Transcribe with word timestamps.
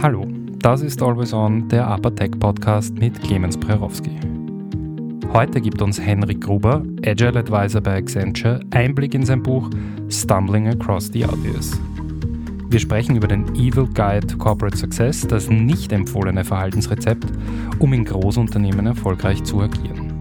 Hallo, 0.00 0.28
das 0.60 0.82
ist 0.82 1.02
Always 1.02 1.32
On, 1.32 1.68
der 1.68 1.90
Upper 1.90 2.14
Tech 2.14 2.30
Podcast 2.38 2.94
mit 2.94 3.20
Clemens 3.20 3.58
Prerowski. 3.58 4.12
Heute 5.32 5.60
gibt 5.60 5.82
uns 5.82 6.00
Henrik 6.00 6.40
Gruber, 6.40 6.84
Agile 7.04 7.40
Advisor 7.40 7.80
bei 7.80 7.96
Accenture, 7.96 8.60
Einblick 8.70 9.12
in 9.14 9.26
sein 9.26 9.42
Buch 9.42 9.68
Stumbling 10.08 10.68
Across 10.68 11.10
the 11.12 11.24
Obvious. 11.24 11.80
Wir 12.68 12.78
sprechen 12.78 13.16
über 13.16 13.26
den 13.26 13.52
Evil 13.56 13.88
Guide 13.92 14.24
to 14.24 14.38
Corporate 14.38 14.76
Success, 14.76 15.26
das 15.26 15.50
nicht 15.50 15.90
empfohlene 15.90 16.44
Verhaltensrezept, 16.44 17.26
um 17.80 17.92
in 17.92 18.04
Großunternehmen 18.04 18.86
erfolgreich 18.86 19.42
zu 19.42 19.60
agieren. 19.62 20.12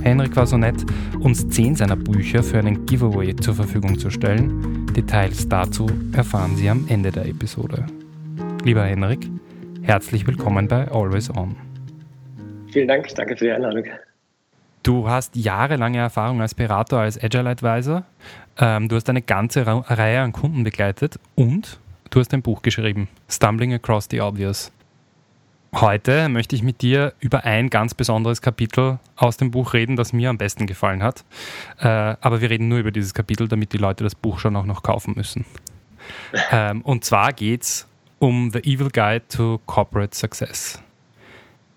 Henrik 0.00 0.34
war 0.34 0.48
so 0.48 0.56
nett, 0.56 0.84
uns 1.20 1.48
zehn 1.50 1.76
seiner 1.76 1.96
Bücher 1.96 2.42
für 2.42 2.58
einen 2.58 2.84
Giveaway 2.84 3.36
zur 3.36 3.54
Verfügung 3.54 3.96
zu 3.96 4.10
stellen. 4.10 4.86
Details 4.96 5.48
dazu 5.48 5.86
erfahren 6.12 6.56
Sie 6.56 6.68
am 6.68 6.86
Ende 6.88 7.12
der 7.12 7.28
Episode. 7.28 7.86
Lieber 8.64 8.84
Henrik, 8.84 9.28
herzlich 9.82 10.26
willkommen 10.26 10.68
bei 10.68 10.90
Always 10.90 11.28
On. 11.28 11.54
Vielen 12.72 12.88
Dank, 12.88 13.06
danke 13.14 13.36
für 13.36 13.44
die 13.44 13.50
Einladung. 13.50 13.84
Du 14.82 15.06
hast 15.06 15.36
jahrelange 15.36 15.98
Erfahrung 15.98 16.40
als 16.40 16.54
Berater, 16.54 17.00
als 17.00 17.22
Agile 17.22 17.50
Advisor. 17.50 18.04
Ähm, 18.58 18.88
du 18.88 18.96
hast 18.96 19.10
eine 19.10 19.20
ganze 19.20 19.66
Reihe 19.66 20.22
an 20.22 20.32
Kunden 20.32 20.64
begleitet 20.64 21.18
und 21.34 21.78
du 22.08 22.20
hast 22.20 22.32
ein 22.32 22.40
Buch 22.40 22.62
geschrieben, 22.62 23.08
Stumbling 23.28 23.74
Across 23.74 24.08
the 24.10 24.22
Obvious. 24.22 24.72
Heute 25.74 26.30
möchte 26.30 26.56
ich 26.56 26.62
mit 26.62 26.80
dir 26.80 27.12
über 27.20 27.44
ein 27.44 27.68
ganz 27.68 27.92
besonderes 27.92 28.40
Kapitel 28.40 28.98
aus 29.16 29.36
dem 29.36 29.50
Buch 29.50 29.74
reden, 29.74 29.96
das 29.96 30.14
mir 30.14 30.30
am 30.30 30.38
besten 30.38 30.66
gefallen 30.66 31.02
hat. 31.02 31.22
Äh, 31.80 31.86
aber 31.86 32.40
wir 32.40 32.48
reden 32.48 32.68
nur 32.68 32.78
über 32.78 32.92
dieses 32.92 33.12
Kapitel, 33.12 33.46
damit 33.46 33.74
die 33.74 33.78
Leute 33.78 34.04
das 34.04 34.14
Buch 34.14 34.38
schon 34.38 34.56
auch 34.56 34.64
noch 34.64 34.82
kaufen 34.82 35.12
müssen. 35.16 35.44
Ähm, 36.50 36.82
und 36.82 37.02
zwar 37.02 37.32
geht 37.32 37.62
es 37.62 37.88
um 38.24 38.50
The 38.50 38.60
Evil 38.60 38.88
Guide 38.88 39.28
to 39.28 39.60
Corporate 39.66 40.16
Success. 40.16 40.80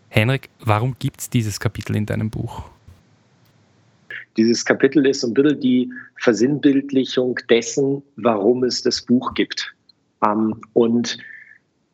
Henrik, 0.07 0.49
warum 0.63 0.95
gibt 0.97 1.19
es 1.19 1.29
dieses 1.29 1.59
Kapitel 1.59 1.97
in 1.97 2.05
deinem 2.05 2.29
Buch? 2.29 2.63
Dieses 4.37 4.63
Kapitel 4.63 5.05
ist 5.05 5.19
so 5.19 5.27
ein 5.27 5.33
bisschen 5.33 5.59
die 5.59 5.91
Versinnbildlichung 6.21 7.37
dessen, 7.49 8.01
warum 8.15 8.63
es 8.63 8.81
das 8.81 9.01
Buch 9.01 9.33
gibt. 9.33 9.75
Ähm, 10.25 10.61
und 10.71 11.17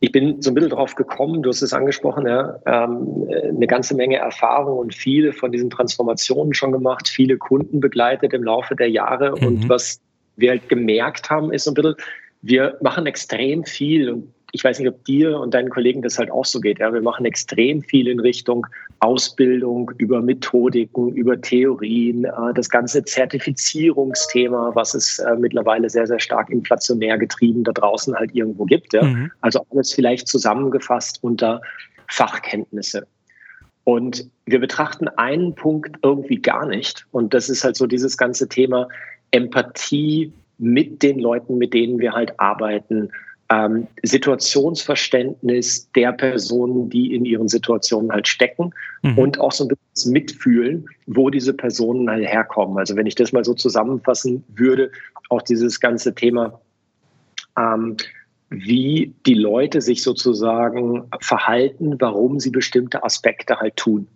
ich 0.01 0.11
bin 0.11 0.39
so 0.39 0.51
ein 0.51 0.53
bisschen 0.53 0.69
drauf 0.69 0.93
gekommen, 0.93 1.41
du 1.41 1.49
hast 1.49 1.63
es 1.63 1.73
angesprochen, 1.73 2.27
ja, 2.27 2.59
ähm, 2.67 3.27
eine 3.31 3.65
ganze 3.65 3.95
Menge 3.95 4.17
Erfahrung 4.17 4.77
und 4.77 4.93
viele 4.93 5.33
von 5.33 5.51
diesen 5.51 5.71
Transformationen 5.71 6.53
schon 6.53 6.71
gemacht, 6.71 7.07
viele 7.07 7.37
Kunden 7.37 7.79
begleitet 7.79 8.33
im 8.33 8.43
Laufe 8.43 8.75
der 8.75 8.91
Jahre. 8.91 9.31
Mhm. 9.31 9.47
Und 9.47 9.69
was 9.69 9.99
wir 10.35 10.51
halt 10.51 10.69
gemerkt 10.69 11.31
haben, 11.31 11.51
ist 11.51 11.63
so 11.63 11.71
ein 11.71 11.73
bisschen, 11.73 11.95
wir 12.43 12.77
machen 12.81 13.07
extrem 13.07 13.63
viel 13.63 14.11
und 14.11 14.33
ich 14.55 14.63
weiß 14.63 14.77
nicht, 14.77 14.87
ob 14.87 15.03
dir 15.03 15.39
und 15.39 15.55
deinen 15.55 15.71
Kollegen 15.71 16.03
das 16.03 16.19
halt 16.19 16.29
auch 16.29 16.45
so 16.45 16.59
geht. 16.59 16.77
Ja, 16.77 16.93
wir 16.93 17.01
machen 17.01 17.25
extrem 17.25 17.81
viel 17.81 18.07
in 18.07 18.19
Richtung 18.19 18.67
Ausbildung, 18.99 19.91
über 19.97 20.21
Methodiken, 20.21 21.09
über 21.09 21.41
Theorien, 21.41 22.25
äh, 22.25 22.53
das 22.53 22.69
ganze 22.69 23.03
Zertifizierungsthema, 23.03 24.71
was 24.75 24.93
es 24.93 25.17
äh, 25.17 25.35
mittlerweile 25.35 25.89
sehr, 25.89 26.05
sehr 26.05 26.19
stark 26.19 26.51
inflationär 26.51 27.17
getrieben 27.17 27.63
da 27.63 27.71
draußen 27.71 28.15
halt 28.15 28.35
irgendwo 28.35 28.65
gibt. 28.65 28.93
Ja. 28.93 29.03
Mhm. 29.03 29.31
Also 29.41 29.65
alles 29.71 29.91
vielleicht 29.91 30.27
zusammengefasst 30.27 31.17
unter 31.23 31.59
Fachkenntnisse. 32.07 33.07
Und 33.85 34.29
wir 34.45 34.59
betrachten 34.59 35.07
einen 35.07 35.55
Punkt 35.55 35.97
irgendwie 36.03 36.39
gar 36.39 36.67
nicht. 36.67 37.07
Und 37.11 37.33
das 37.33 37.49
ist 37.49 37.63
halt 37.63 37.75
so 37.75 37.87
dieses 37.87 38.17
ganze 38.17 38.47
Thema 38.47 38.87
Empathie 39.31 40.31
mit 40.59 41.01
den 41.01 41.17
Leuten, 41.17 41.57
mit 41.57 41.73
denen 41.73 41.97
wir 41.97 42.13
halt 42.13 42.39
arbeiten, 42.39 43.09
ähm, 43.53 43.87
Situationsverständnis 44.01 45.91
der 45.91 46.11
Personen, 46.13 46.89
die 46.89 47.13
in 47.13 47.25
ihren 47.25 47.47
Situationen 47.47 48.11
halt 48.11 48.27
stecken 48.27 48.71
mhm. 49.03 49.17
und 49.17 49.39
auch 49.39 49.51
so 49.51 49.65
ein 49.65 49.77
bisschen 49.93 50.11
Mitfühlen, 50.11 50.85
wo 51.05 51.29
diese 51.29 51.53
Personen 51.53 52.09
halt 52.09 52.25
herkommen. 52.27 52.77
Also 52.77 52.95
wenn 52.95 53.05
ich 53.05 53.15
das 53.15 53.31
mal 53.31 53.43
so 53.43 53.53
zusammenfassen 53.53 54.43
würde, 54.55 54.91
auch 55.29 55.43
dieses 55.43 55.79
ganze 55.79 56.15
Thema, 56.15 56.59
ähm, 57.57 57.97
wie 58.49 59.13
die 59.25 59.35
Leute 59.35 59.81
sich 59.81 60.03
sozusagen 60.03 61.03
verhalten, 61.19 61.95
warum 61.99 62.39
sie 62.39 62.49
bestimmte 62.49 63.03
Aspekte 63.03 63.59
halt 63.59 63.75
tun. 63.75 64.07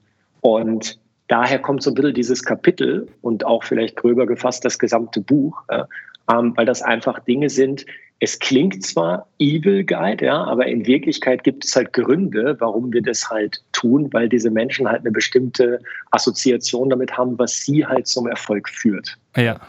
Und 0.41 1.00
daher 1.28 1.59
kommt 1.59 1.83
so 1.83 1.91
ein 1.91 1.95
bisschen 1.95 2.13
dieses 2.13 2.44
Kapitel 2.44 3.07
und 3.22 3.45
auch 3.45 3.63
vielleicht 3.63 3.97
gröber 3.97 4.25
gefasst 4.25 4.66
das 4.66 4.79
gesamte 4.79 5.22
Buch, 5.22 5.63
äh, 5.67 5.83
ähm, 6.29 6.53
weil 6.55 6.65
das 6.65 6.81
einfach 6.81 7.19
Dinge 7.19 7.49
sind, 7.49 7.85
es 8.19 8.39
klingt 8.39 8.83
zwar 8.83 9.27
Evil 9.38 9.83
Guide, 9.83 10.25
ja, 10.25 10.43
aber 10.43 10.65
in 10.65 10.85
Wirklichkeit 10.88 11.43
gibt 11.43 11.65
es 11.65 11.75
halt 11.75 11.93
Gründe, 11.93 12.55
warum 12.59 12.91
wir 12.91 13.03
das 13.03 13.29
halt 13.29 13.61
tun, 13.73 14.11
weil 14.11 14.27
diese 14.27 14.49
Menschen 14.49 14.88
halt 14.88 15.01
eine 15.01 15.11
bestimmte 15.11 15.79
Assoziation 16.09 16.89
damit 16.89 17.15
haben, 17.15 17.38
was 17.38 17.61
sie 17.61 17.85
halt 17.85 18.07
zum 18.07 18.27
Erfolg 18.27 18.69
führt. 18.69 19.17
Ja. 19.35 19.59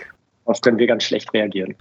Darauf 0.46 0.62
können 0.62 0.78
wir 0.78 0.86
ganz 0.86 1.04
schlecht 1.04 1.32
reagieren. 1.34 1.74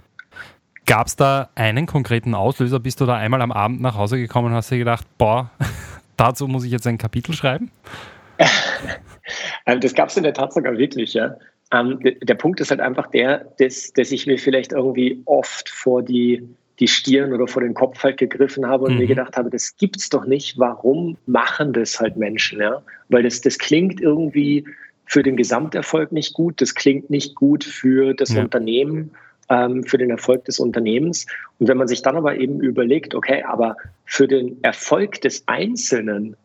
Gab 0.84 1.06
es 1.06 1.16
da 1.16 1.48
einen 1.54 1.86
konkreten 1.86 2.34
Auslöser? 2.34 2.80
Bist 2.80 3.00
du 3.00 3.06
da 3.06 3.16
einmal 3.16 3.40
am 3.40 3.52
Abend 3.52 3.80
nach 3.80 3.96
Hause 3.96 4.18
gekommen 4.18 4.48
und 4.48 4.54
hast 4.54 4.70
dir 4.70 4.78
gedacht, 4.78 5.06
boah, 5.16 5.50
dazu 6.18 6.46
muss 6.48 6.64
ich 6.64 6.70
jetzt 6.70 6.86
ein 6.86 6.98
Kapitel 6.98 7.34
schreiben? 7.34 7.70
das 9.64 9.94
gab 9.94 10.10
es 10.10 10.16
in 10.18 10.22
der 10.22 10.34
Tat 10.34 10.52
sogar 10.52 10.76
wirklich, 10.76 11.14
ja. 11.14 11.34
Ähm, 11.72 12.00
der 12.02 12.34
Punkt 12.34 12.60
ist 12.60 12.70
halt 12.70 12.80
einfach 12.80 13.08
der, 13.08 13.52
dass, 13.58 13.92
dass 13.92 14.10
ich 14.12 14.26
mir 14.26 14.38
vielleicht 14.38 14.72
irgendwie 14.72 15.20
oft 15.26 15.68
vor 15.68 16.02
die, 16.02 16.48
die 16.80 16.88
Stirn 16.88 17.32
oder 17.32 17.46
vor 17.46 17.62
den 17.62 17.74
Kopf 17.74 18.02
halt 18.02 18.18
gegriffen 18.18 18.66
habe 18.66 18.86
und 18.86 18.94
mhm. 18.94 18.98
mir 19.00 19.06
gedacht 19.06 19.36
habe, 19.36 19.50
das 19.50 19.76
gibt's 19.76 20.08
doch 20.08 20.24
nicht. 20.24 20.58
Warum 20.58 21.16
machen 21.26 21.72
das 21.72 22.00
halt 22.00 22.16
Menschen? 22.16 22.60
Ja? 22.60 22.82
Weil 23.08 23.22
das, 23.22 23.40
das 23.40 23.58
klingt 23.58 24.00
irgendwie 24.00 24.64
für 25.04 25.22
den 25.22 25.36
Gesamterfolg 25.36 26.12
nicht 26.12 26.34
gut. 26.34 26.60
Das 26.60 26.74
klingt 26.74 27.10
nicht 27.10 27.34
gut 27.34 27.64
für 27.64 28.14
das 28.14 28.32
ja. 28.32 28.42
Unternehmen, 28.42 29.10
ähm, 29.48 29.82
für 29.84 29.98
den 29.98 30.10
Erfolg 30.10 30.44
des 30.44 30.60
Unternehmens. 30.60 31.26
Und 31.58 31.68
wenn 31.68 31.78
man 31.78 31.88
sich 31.88 32.02
dann 32.02 32.16
aber 32.16 32.36
eben 32.36 32.60
überlegt, 32.60 33.14
okay, 33.14 33.42
aber 33.42 33.76
für 34.04 34.28
den 34.28 34.62
Erfolg 34.62 35.20
des 35.20 35.42
Einzelnen 35.46 36.36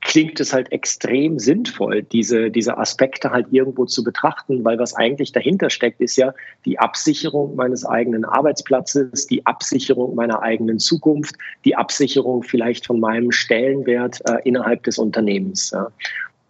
klingt 0.00 0.40
es 0.40 0.52
halt 0.52 0.72
extrem 0.72 1.38
sinnvoll, 1.38 2.02
diese, 2.02 2.50
diese 2.50 2.78
Aspekte 2.78 3.30
halt 3.30 3.46
irgendwo 3.50 3.84
zu 3.84 4.02
betrachten, 4.02 4.64
weil 4.64 4.78
was 4.78 4.94
eigentlich 4.94 5.32
dahinter 5.32 5.68
steckt, 5.68 6.00
ist 6.00 6.16
ja 6.16 6.32
die 6.64 6.78
Absicherung 6.78 7.54
meines 7.54 7.84
eigenen 7.84 8.24
Arbeitsplatzes, 8.24 9.26
die 9.26 9.44
Absicherung 9.46 10.14
meiner 10.14 10.42
eigenen 10.42 10.78
Zukunft, 10.78 11.36
die 11.64 11.76
Absicherung 11.76 12.42
vielleicht 12.42 12.86
von 12.86 12.98
meinem 12.98 13.30
Stellenwert 13.30 14.20
äh, 14.26 14.38
innerhalb 14.44 14.82
des 14.84 14.98
Unternehmens. 14.98 15.70
Ja. 15.70 15.88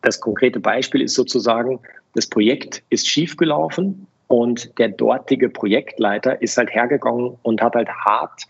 Das 0.02 0.20
konkrete 0.20 0.60
Beispiel 0.60 1.02
ist 1.02 1.14
sozusagen, 1.14 1.80
das 2.14 2.26
Projekt 2.26 2.82
ist 2.90 3.08
schiefgelaufen 3.08 4.06
und 4.28 4.78
der 4.78 4.88
dortige 4.88 5.48
Projektleiter 5.48 6.40
ist 6.40 6.56
halt 6.56 6.70
hergegangen 6.70 7.36
und 7.42 7.60
hat 7.60 7.74
halt 7.74 7.88
hart 7.88 8.42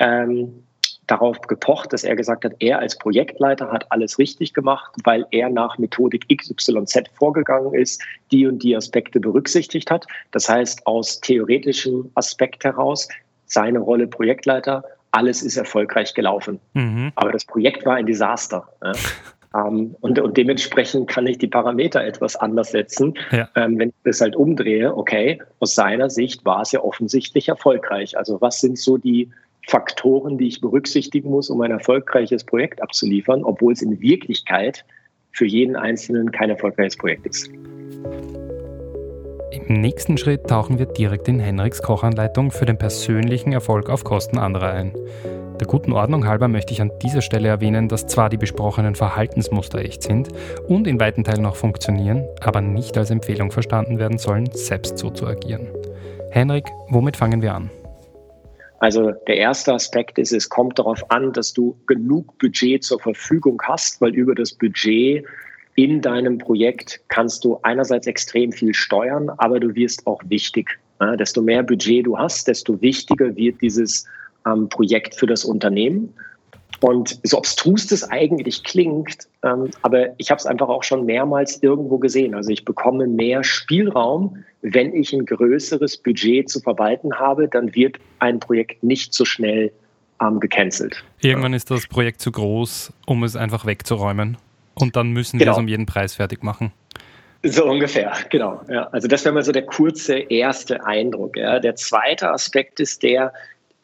ähm, 0.00 0.62
darauf 1.06 1.40
gepocht, 1.42 1.92
dass 1.92 2.04
er 2.04 2.16
gesagt 2.16 2.44
hat, 2.44 2.54
er 2.60 2.78
als 2.78 2.98
Projektleiter 2.98 3.70
hat 3.70 3.90
alles 3.90 4.18
richtig 4.18 4.54
gemacht, 4.54 4.92
weil 5.04 5.26
er 5.30 5.50
nach 5.50 5.78
Methodik 5.78 6.26
XYZ 6.34 7.04
vorgegangen 7.14 7.74
ist, 7.74 8.02
die 8.30 8.46
und 8.46 8.62
die 8.62 8.76
Aspekte 8.76 9.20
berücksichtigt 9.20 9.90
hat. 9.90 10.06
Das 10.30 10.48
heißt, 10.48 10.86
aus 10.86 11.20
theoretischem 11.20 12.10
Aspekt 12.14 12.64
heraus, 12.64 13.08
seine 13.46 13.78
Rolle 13.78 14.06
Projektleiter, 14.06 14.84
alles 15.10 15.42
ist 15.42 15.56
erfolgreich 15.56 16.14
gelaufen. 16.14 16.58
Mhm. 16.72 17.12
Aber 17.14 17.30
das 17.30 17.44
Projekt 17.44 17.86
war 17.86 17.94
ein 17.94 18.06
Desaster. 18.06 18.68
Ja. 18.82 18.92
Um, 19.52 19.76
ähm, 19.78 19.96
und, 20.00 20.18
und, 20.18 20.36
dementsprechend 20.36 21.08
kann 21.08 21.26
ich 21.26 21.38
die 21.38 21.46
Parameter 21.46 22.02
etwas 22.02 22.34
anders 22.34 22.72
setzen. 22.72 23.14
Ja. 23.30 23.48
Ähm, 23.54 23.78
wenn 23.78 23.90
ich 23.90 23.94
das 24.02 24.20
halt 24.20 24.34
umdrehe, 24.34 24.96
okay, 24.96 25.40
aus 25.60 25.76
seiner 25.76 26.10
Sicht 26.10 26.44
war 26.44 26.62
es 26.62 26.72
ja 26.72 26.80
offensichtlich 26.80 27.48
erfolgreich. 27.48 28.18
Also 28.18 28.40
was 28.40 28.60
sind 28.60 28.78
so 28.78 28.98
die 28.98 29.30
Faktoren, 29.66 30.38
die 30.38 30.48
ich 30.48 30.60
berücksichtigen 30.60 31.30
muss, 31.30 31.50
um 31.50 31.60
ein 31.60 31.70
erfolgreiches 31.70 32.44
Projekt 32.44 32.82
abzuliefern, 32.82 33.44
obwohl 33.44 33.72
es 33.72 33.82
in 33.82 34.00
Wirklichkeit 34.00 34.84
für 35.32 35.46
jeden 35.46 35.76
Einzelnen 35.76 36.30
kein 36.30 36.50
erfolgreiches 36.50 36.96
Projekt 36.96 37.26
ist. 37.26 37.50
Im 39.66 39.80
nächsten 39.80 40.18
Schritt 40.18 40.46
tauchen 40.46 40.78
wir 40.78 40.86
direkt 40.86 41.28
in 41.28 41.40
Henriks 41.40 41.80
Kochanleitung 41.80 42.50
für 42.50 42.66
den 42.66 42.76
persönlichen 42.76 43.52
Erfolg 43.52 43.88
auf 43.88 44.04
Kosten 44.04 44.38
anderer 44.38 44.72
ein. 44.72 44.92
Der 45.60 45.68
guten 45.68 45.92
Ordnung 45.92 46.26
halber 46.26 46.48
möchte 46.48 46.72
ich 46.72 46.82
an 46.82 46.90
dieser 47.02 47.22
Stelle 47.22 47.48
erwähnen, 47.48 47.88
dass 47.88 48.06
zwar 48.06 48.28
die 48.28 48.36
besprochenen 48.36 48.96
Verhaltensmuster 48.96 49.78
echt 49.78 50.02
sind 50.02 50.28
und 50.68 50.86
in 50.86 50.98
weiten 50.98 51.22
Teilen 51.22 51.46
auch 51.46 51.56
funktionieren, 51.56 52.24
aber 52.40 52.60
nicht 52.60 52.98
als 52.98 53.10
Empfehlung 53.10 53.52
verstanden 53.52 53.98
werden 53.98 54.18
sollen, 54.18 54.50
selbst 54.52 54.98
so 54.98 55.10
zu 55.10 55.26
agieren. 55.26 55.68
Henrik, 56.30 56.66
womit 56.88 57.16
fangen 57.16 57.40
wir 57.40 57.54
an? 57.54 57.70
Also 58.84 59.12
der 59.28 59.38
erste 59.38 59.72
Aspekt 59.72 60.18
ist, 60.18 60.30
es 60.30 60.50
kommt 60.50 60.78
darauf 60.78 61.10
an, 61.10 61.32
dass 61.32 61.54
du 61.54 61.74
genug 61.86 62.36
Budget 62.36 62.84
zur 62.84 63.00
Verfügung 63.00 63.58
hast, 63.62 63.98
weil 64.02 64.14
über 64.14 64.34
das 64.34 64.52
Budget 64.52 65.24
in 65.74 66.02
deinem 66.02 66.36
Projekt 66.36 67.00
kannst 67.08 67.46
du 67.46 67.58
einerseits 67.62 68.06
extrem 68.06 68.52
viel 68.52 68.74
steuern, 68.74 69.30
aber 69.38 69.58
du 69.58 69.74
wirst 69.74 70.06
auch 70.06 70.20
wichtig. 70.28 70.78
Ja, 71.00 71.16
desto 71.16 71.40
mehr 71.40 71.62
Budget 71.62 72.04
du 72.04 72.18
hast, 72.18 72.46
desto 72.46 72.78
wichtiger 72.82 73.34
wird 73.36 73.62
dieses 73.62 74.06
ähm, 74.46 74.68
Projekt 74.68 75.14
für 75.14 75.26
das 75.26 75.46
Unternehmen. 75.46 76.12
Und 76.80 77.20
so 77.22 77.38
abstrus 77.38 77.86
das 77.86 78.10
eigentlich 78.10 78.64
klingt, 78.64 79.28
ähm, 79.42 79.70
aber 79.82 80.18
ich 80.18 80.30
habe 80.30 80.38
es 80.38 80.46
einfach 80.46 80.68
auch 80.68 80.82
schon 80.82 81.06
mehrmals 81.06 81.62
irgendwo 81.62 81.98
gesehen. 81.98 82.34
Also 82.34 82.50
ich 82.50 82.64
bekomme 82.64 83.06
mehr 83.06 83.44
Spielraum, 83.44 84.44
wenn 84.62 84.94
ich 84.94 85.12
ein 85.12 85.24
größeres 85.24 85.98
Budget 85.98 86.48
zu 86.48 86.60
verwalten 86.60 87.14
habe, 87.18 87.48
dann 87.48 87.74
wird 87.74 87.96
ein 88.18 88.40
Projekt 88.40 88.82
nicht 88.82 89.14
so 89.14 89.24
schnell 89.24 89.72
ähm, 90.20 90.40
gecancelt. 90.40 91.04
Irgendwann 91.20 91.54
ist 91.54 91.70
das 91.70 91.86
Projekt 91.86 92.20
zu 92.20 92.32
groß, 92.32 92.92
um 93.06 93.24
es 93.24 93.36
einfach 93.36 93.66
wegzuräumen. 93.66 94.36
Und 94.74 94.96
dann 94.96 95.10
müssen 95.10 95.38
genau. 95.38 95.52
wir 95.52 95.52
es 95.52 95.58
um 95.58 95.68
jeden 95.68 95.86
Preis 95.86 96.14
fertig 96.14 96.42
machen. 96.42 96.72
So 97.42 97.66
ungefähr, 97.66 98.12
genau. 98.30 98.62
Ja, 98.68 98.88
also 98.88 99.06
das 99.06 99.24
wäre 99.24 99.34
mal 99.34 99.44
so 99.44 99.52
der 99.52 99.66
kurze 99.66 100.16
erste 100.16 100.84
Eindruck. 100.86 101.36
Ja. 101.36 101.60
Der 101.60 101.76
zweite 101.76 102.30
Aspekt 102.30 102.80
ist 102.80 103.02
der, 103.02 103.32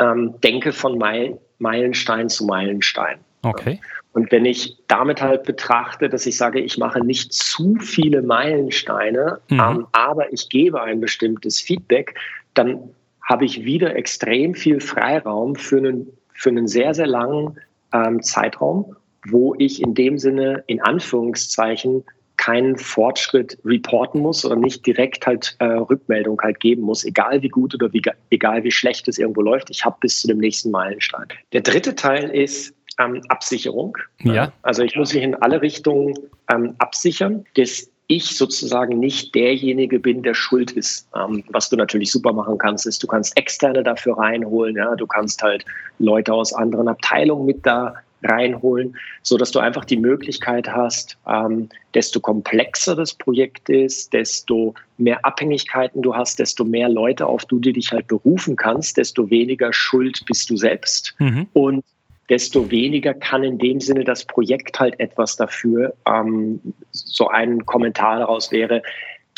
ähm, 0.00 0.34
denke 0.42 0.72
von 0.72 0.96
Meil 0.96 1.38
Meilenstein 1.60 2.28
zu 2.28 2.44
Meilenstein. 2.46 3.18
Okay. 3.42 3.80
Und 4.12 4.32
wenn 4.32 4.44
ich 4.44 4.76
damit 4.88 5.22
halt 5.22 5.44
betrachte, 5.44 6.08
dass 6.08 6.26
ich 6.26 6.36
sage, 6.36 6.60
ich 6.60 6.78
mache 6.78 7.00
nicht 7.00 7.32
zu 7.32 7.76
viele 7.76 8.22
Meilensteine, 8.22 9.40
mhm. 9.48 9.60
ähm, 9.60 9.86
aber 9.92 10.32
ich 10.32 10.48
gebe 10.48 10.82
ein 10.82 11.00
bestimmtes 11.00 11.60
Feedback, 11.60 12.16
dann 12.54 12.90
habe 13.22 13.44
ich 13.44 13.64
wieder 13.64 13.94
extrem 13.94 14.54
viel 14.54 14.80
Freiraum 14.80 15.54
für 15.54 15.78
einen, 15.78 16.08
für 16.34 16.50
einen 16.50 16.66
sehr, 16.66 16.94
sehr 16.94 17.06
langen 17.06 17.56
ähm, 17.92 18.22
Zeitraum, 18.22 18.96
wo 19.28 19.54
ich 19.58 19.80
in 19.80 19.94
dem 19.94 20.18
Sinne 20.18 20.64
in 20.66 20.80
Anführungszeichen 20.80 22.04
keinen 22.40 22.78
Fortschritt 22.78 23.58
reporten 23.66 24.20
muss 24.20 24.46
oder 24.46 24.56
nicht 24.56 24.86
direkt 24.86 25.26
halt 25.26 25.56
äh, 25.58 25.64
Rückmeldung 25.66 26.40
halt 26.40 26.58
geben 26.58 26.82
muss, 26.82 27.04
egal 27.04 27.42
wie 27.42 27.50
gut 27.50 27.74
oder 27.74 27.92
wie, 27.92 28.00
egal 28.30 28.64
wie 28.64 28.70
schlecht 28.70 29.08
es 29.08 29.18
irgendwo 29.18 29.42
läuft. 29.42 29.68
Ich 29.68 29.84
habe 29.84 29.98
bis 30.00 30.22
zu 30.22 30.26
dem 30.26 30.38
nächsten 30.38 30.70
Meilenstein. 30.70 31.26
Der 31.52 31.60
dritte 31.60 31.94
Teil 31.94 32.30
ist 32.30 32.74
ähm, 32.98 33.20
Absicherung. 33.28 33.98
Ja. 34.22 34.54
Also 34.62 34.82
ich 34.82 34.96
muss 34.96 35.12
mich 35.12 35.22
in 35.22 35.34
alle 35.34 35.60
Richtungen 35.60 36.14
ähm, 36.50 36.74
absichern, 36.78 37.44
dass 37.56 37.90
ich 38.06 38.34
sozusagen 38.34 38.98
nicht 38.98 39.34
derjenige 39.34 40.00
bin, 40.00 40.22
der 40.22 40.32
schuld 40.32 40.70
ist. 40.70 41.06
Ähm, 41.14 41.44
was 41.50 41.68
du 41.68 41.76
natürlich 41.76 42.10
super 42.10 42.32
machen 42.32 42.56
kannst, 42.56 42.86
ist, 42.86 43.02
du 43.02 43.06
kannst 43.06 43.36
Externe 43.36 43.82
dafür 43.82 44.16
reinholen, 44.16 44.76
ja, 44.76 44.96
du 44.96 45.06
kannst 45.06 45.42
halt 45.42 45.66
Leute 45.98 46.32
aus 46.32 46.54
anderen 46.54 46.88
Abteilungen 46.88 47.44
mit 47.44 47.66
da 47.66 47.96
reinholen, 48.22 48.96
so 49.22 49.36
dass 49.36 49.50
du 49.50 49.58
einfach 49.58 49.84
die 49.84 49.96
Möglichkeit 49.96 50.68
hast, 50.68 51.16
ähm, 51.26 51.68
desto 51.94 52.20
komplexer 52.20 52.96
das 52.96 53.14
Projekt 53.14 53.68
ist, 53.68 54.12
desto 54.12 54.74
mehr 54.98 55.24
Abhängigkeiten 55.24 56.02
du 56.02 56.14
hast, 56.14 56.38
desto 56.38 56.64
mehr 56.64 56.88
Leute, 56.88 57.26
auf 57.26 57.44
die 57.46 57.60
du 57.60 57.72
dich 57.72 57.92
halt 57.92 58.06
berufen 58.08 58.56
kannst, 58.56 58.96
desto 58.96 59.30
weniger 59.30 59.72
Schuld 59.72 60.24
bist 60.26 60.50
du 60.50 60.56
selbst 60.56 61.14
mhm. 61.18 61.46
und 61.52 61.84
desto 62.28 62.70
weniger 62.70 63.12
kann 63.12 63.42
in 63.42 63.58
dem 63.58 63.80
Sinne 63.80 64.04
das 64.04 64.24
Projekt 64.24 64.78
halt 64.78 64.98
etwas 65.00 65.36
dafür. 65.36 65.94
Ähm, 66.06 66.60
so 66.92 67.28
ein 67.28 67.66
Kommentar 67.66 68.20
daraus 68.20 68.52
wäre, 68.52 68.82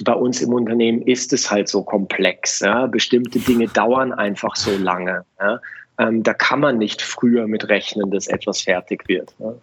bei 0.04 0.14
uns 0.14 0.40
im 0.42 0.52
Unternehmen 0.52 1.02
ist 1.02 1.32
es 1.32 1.50
halt 1.50 1.68
so 1.68 1.82
komplex. 1.82 2.60
Ja? 2.60 2.86
Bestimmte 2.86 3.38
Dinge 3.38 3.68
dauern 3.68 4.12
einfach 4.12 4.56
so 4.56 4.76
lange. 4.76 5.24
Ja? 5.40 5.60
Ähm, 5.98 6.22
da 6.22 6.34
kann 6.34 6.60
man 6.60 6.78
nicht 6.78 7.02
früher 7.02 7.46
mit 7.46 7.68
rechnen, 7.68 8.10
dass 8.10 8.26
etwas 8.26 8.62
fertig 8.62 9.08
wird. 9.08 9.34
Ja. 9.38 9.54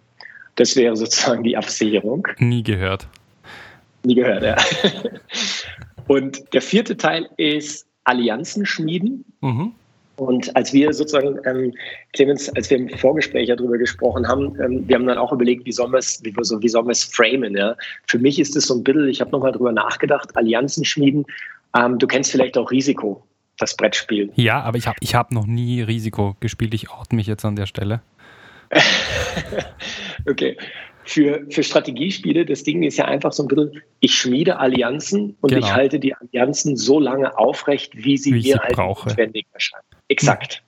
Das 0.56 0.76
wäre 0.76 0.96
sozusagen 0.96 1.42
die 1.42 1.56
Absicherung. 1.56 2.26
Nie 2.38 2.62
gehört. 2.62 3.06
Nie 4.04 4.14
gehört, 4.14 4.42
ja. 4.42 4.56
Und 6.06 6.42
der 6.52 6.62
vierte 6.62 6.96
Teil 6.96 7.28
ist 7.36 7.86
Allianzen 8.04 8.66
schmieden. 8.66 9.24
Mhm. 9.40 9.72
Und 10.16 10.54
als 10.54 10.72
wir 10.74 10.92
sozusagen, 10.92 11.38
ähm, 11.46 11.72
Clemens, 12.12 12.50
als 12.50 12.68
wir 12.68 12.76
im 12.76 12.90
Vorgespräch 12.90 13.48
darüber 13.48 13.78
gesprochen 13.78 14.28
haben, 14.28 14.54
ähm, 14.60 14.86
wir 14.86 14.96
haben 14.96 15.06
dann 15.06 15.16
auch 15.16 15.32
überlegt, 15.32 15.64
wie 15.64 15.72
sollen 15.72 15.92
wir 15.92 15.98
es, 15.98 16.22
wie, 16.22 16.34
so, 16.42 16.60
wie 16.60 16.68
sollen 16.68 16.86
wir 16.86 16.92
es 16.92 17.04
framen. 17.04 17.56
Ja? 17.56 17.74
Für 18.06 18.18
mich 18.18 18.38
ist 18.38 18.54
es 18.54 18.66
so 18.66 18.74
ein 18.74 18.84
bisschen, 18.84 19.08
ich 19.08 19.22
habe 19.22 19.30
nochmal 19.30 19.52
drüber 19.52 19.72
nachgedacht, 19.72 20.36
Allianzen 20.36 20.84
schmieden. 20.84 21.24
Ähm, 21.74 21.98
du 21.98 22.06
kennst 22.06 22.32
vielleicht 22.32 22.58
auch 22.58 22.70
Risiko 22.70 23.22
das 23.60 23.76
Brettspiel. 23.76 24.32
Ja, 24.34 24.60
aber 24.62 24.78
ich 24.78 24.86
habe 24.86 24.96
ich 25.00 25.14
hab 25.14 25.32
noch 25.32 25.46
nie 25.46 25.82
Risiko 25.82 26.36
gespielt. 26.40 26.74
Ich 26.74 26.90
oute 26.90 27.14
mich 27.14 27.26
jetzt 27.26 27.44
an 27.44 27.56
der 27.56 27.66
Stelle. 27.66 28.00
okay. 30.28 30.56
Für, 31.04 31.44
für 31.50 31.62
Strategiespiele, 31.62 32.44
das 32.44 32.62
Ding 32.62 32.82
ist 32.82 32.96
ja 32.96 33.06
einfach 33.06 33.32
so 33.32 33.42
ein 33.42 33.48
bisschen, 33.48 33.82
ich 34.00 34.14
schmiede 34.14 34.58
Allianzen 34.58 35.36
und 35.40 35.50
genau. 35.50 35.66
ich 35.66 35.72
halte 35.72 35.98
die 35.98 36.14
Allianzen 36.14 36.76
so 36.76 37.00
lange 37.00 37.36
aufrecht, 37.36 37.96
wie 37.96 38.16
sie 38.16 38.34
wie 38.34 38.50
mir 38.50 38.58
halt 38.58 38.74
brauche. 38.74 39.08
notwendig 39.08 39.46
erscheinen. 39.52 39.82
Exakt. 40.08 40.62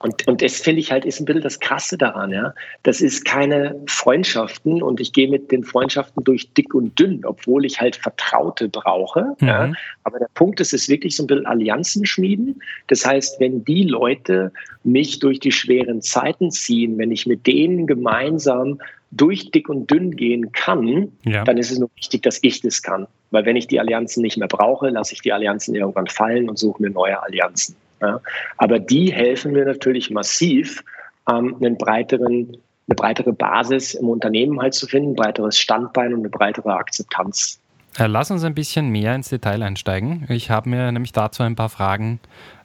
Und, 0.00 0.28
und 0.28 0.42
das 0.42 0.60
finde 0.60 0.80
ich 0.80 0.92
halt 0.92 1.04
ist 1.04 1.18
ein 1.18 1.24
bisschen 1.24 1.42
das 1.42 1.58
Krasse 1.58 1.98
daran, 1.98 2.30
ja. 2.30 2.54
Das 2.84 3.00
ist 3.00 3.24
keine 3.24 3.74
Freundschaften 3.86 4.80
und 4.80 5.00
ich 5.00 5.12
gehe 5.12 5.28
mit 5.28 5.50
den 5.50 5.64
Freundschaften 5.64 6.22
durch 6.22 6.52
dick 6.52 6.72
und 6.72 6.96
dünn, 6.98 7.24
obwohl 7.24 7.64
ich 7.64 7.80
halt 7.80 7.96
Vertraute 7.96 8.68
brauche. 8.68 9.34
Mhm. 9.40 9.48
Ja. 9.48 9.72
Aber 10.04 10.20
der 10.20 10.28
Punkt 10.34 10.60
ist, 10.60 10.72
es 10.72 10.82
ist 10.82 10.88
wirklich 10.88 11.16
so 11.16 11.24
ein 11.24 11.26
bisschen 11.26 11.46
Allianzen 11.46 12.06
schmieden. 12.06 12.62
Das 12.86 13.04
heißt, 13.04 13.40
wenn 13.40 13.64
die 13.64 13.84
Leute 13.84 14.52
mich 14.84 15.18
durch 15.18 15.40
die 15.40 15.52
schweren 15.52 16.00
Zeiten 16.00 16.52
ziehen, 16.52 16.96
wenn 16.96 17.10
ich 17.10 17.26
mit 17.26 17.46
denen 17.48 17.88
gemeinsam 17.88 18.80
durch 19.10 19.50
dick 19.50 19.68
und 19.68 19.90
dünn 19.90 20.14
gehen 20.14 20.52
kann, 20.52 21.10
ja. 21.24 21.42
dann 21.42 21.58
ist 21.58 21.72
es 21.72 21.78
nur 21.78 21.90
wichtig, 21.96 22.22
dass 22.22 22.38
ich 22.42 22.60
das 22.60 22.82
kann. 22.82 23.08
Weil 23.30 23.44
wenn 23.46 23.56
ich 23.56 23.66
die 23.66 23.80
Allianzen 23.80 24.22
nicht 24.22 24.36
mehr 24.36 24.48
brauche, 24.48 24.90
lasse 24.90 25.14
ich 25.14 25.22
die 25.22 25.32
Allianzen 25.32 25.74
irgendwann 25.74 26.06
fallen 26.06 26.48
und 26.48 26.58
suche 26.58 26.82
mir 26.82 26.90
neue 26.90 27.20
Allianzen. 27.20 27.74
Ja. 28.00 28.20
Aber 28.56 28.78
die 28.78 29.12
helfen 29.12 29.52
mir 29.52 29.64
natürlich 29.64 30.10
massiv, 30.10 30.82
ähm, 31.28 31.56
einen 31.60 31.76
breiteren, 31.76 32.56
eine 32.88 32.94
breitere 32.96 33.32
Basis 33.32 33.94
im 33.94 34.08
Unternehmen 34.08 34.60
halt 34.60 34.74
zu 34.74 34.86
finden, 34.86 35.10
ein 35.10 35.16
breiteres 35.16 35.58
Standbein 35.58 36.14
und 36.14 36.20
eine 36.20 36.30
breitere 36.30 36.74
Akzeptanz. 36.74 37.60
Äh, 37.98 38.06
lass 38.06 38.30
uns 38.30 38.44
ein 38.44 38.54
bisschen 38.54 38.90
mehr 38.90 39.14
ins 39.14 39.28
Detail 39.28 39.62
einsteigen. 39.62 40.26
Ich 40.28 40.50
habe 40.50 40.68
mir 40.70 40.92
nämlich 40.92 41.12
dazu 41.12 41.42
ein 41.42 41.56
paar 41.56 41.68
Fragen 41.68 42.20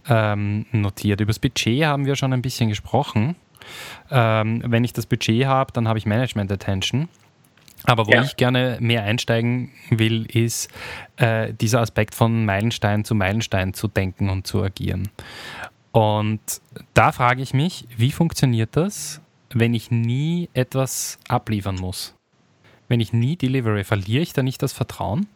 ähm, 0.08 0.66
notiert. 0.72 1.22
Über 1.22 1.30
das 1.30 1.40
Budget 1.40 1.86
haben 1.86 2.06
wir 2.06 2.16
schon 2.16 2.34
ein 2.34 2.42
bisschen 2.42 2.70
gesprochen. 2.70 3.36
Ähm, 4.12 4.62
wenn 4.66 4.84
ich 4.84 4.94
das 4.94 5.06
Budget 5.06 5.46
habe, 5.46 5.72
dann 5.72 5.88
habe 5.88 5.98
ich 5.98 6.06
Management 6.06 6.52
Attention. 6.52 7.08
Aber 7.86 8.08
wo 8.08 8.12
ja. 8.12 8.24
ich 8.24 8.38
gerne 8.38 8.78
mehr 8.80 9.04
einsteigen 9.04 9.72
will, 9.90 10.26
ist 10.26 10.70
äh, 11.18 11.54
dieser 11.54 11.82
Aspekt 11.82 12.16
von 12.16 12.46
Meilenstein 12.46 13.04
zu 13.04 13.16
Meilenstein 13.16 13.74
zu 13.74 13.88
denken 13.88 14.30
und 14.30 14.48
zu 14.48 14.64
agieren. 14.64 15.10
Und 15.92 16.42
da 16.94 17.12
frage 17.12 17.42
ich 17.42 17.54
mich, 17.54 17.88
wie 17.96 18.12
funktioniert 18.12 18.76
das, 18.76 19.22
wenn 19.54 19.74
ich 19.74 19.92
nie 19.92 20.50
etwas 20.54 21.20
abliefern 21.28 21.76
muss? 21.76 22.16
Wenn 22.88 23.00
ich 23.00 23.14
nie 23.14 23.36
delivery, 23.36 23.84
verliere 23.84 24.24
ich 24.24 24.34
da 24.34 24.44
nicht 24.44 24.62
das 24.62 24.74
Vertrauen? 24.74 25.28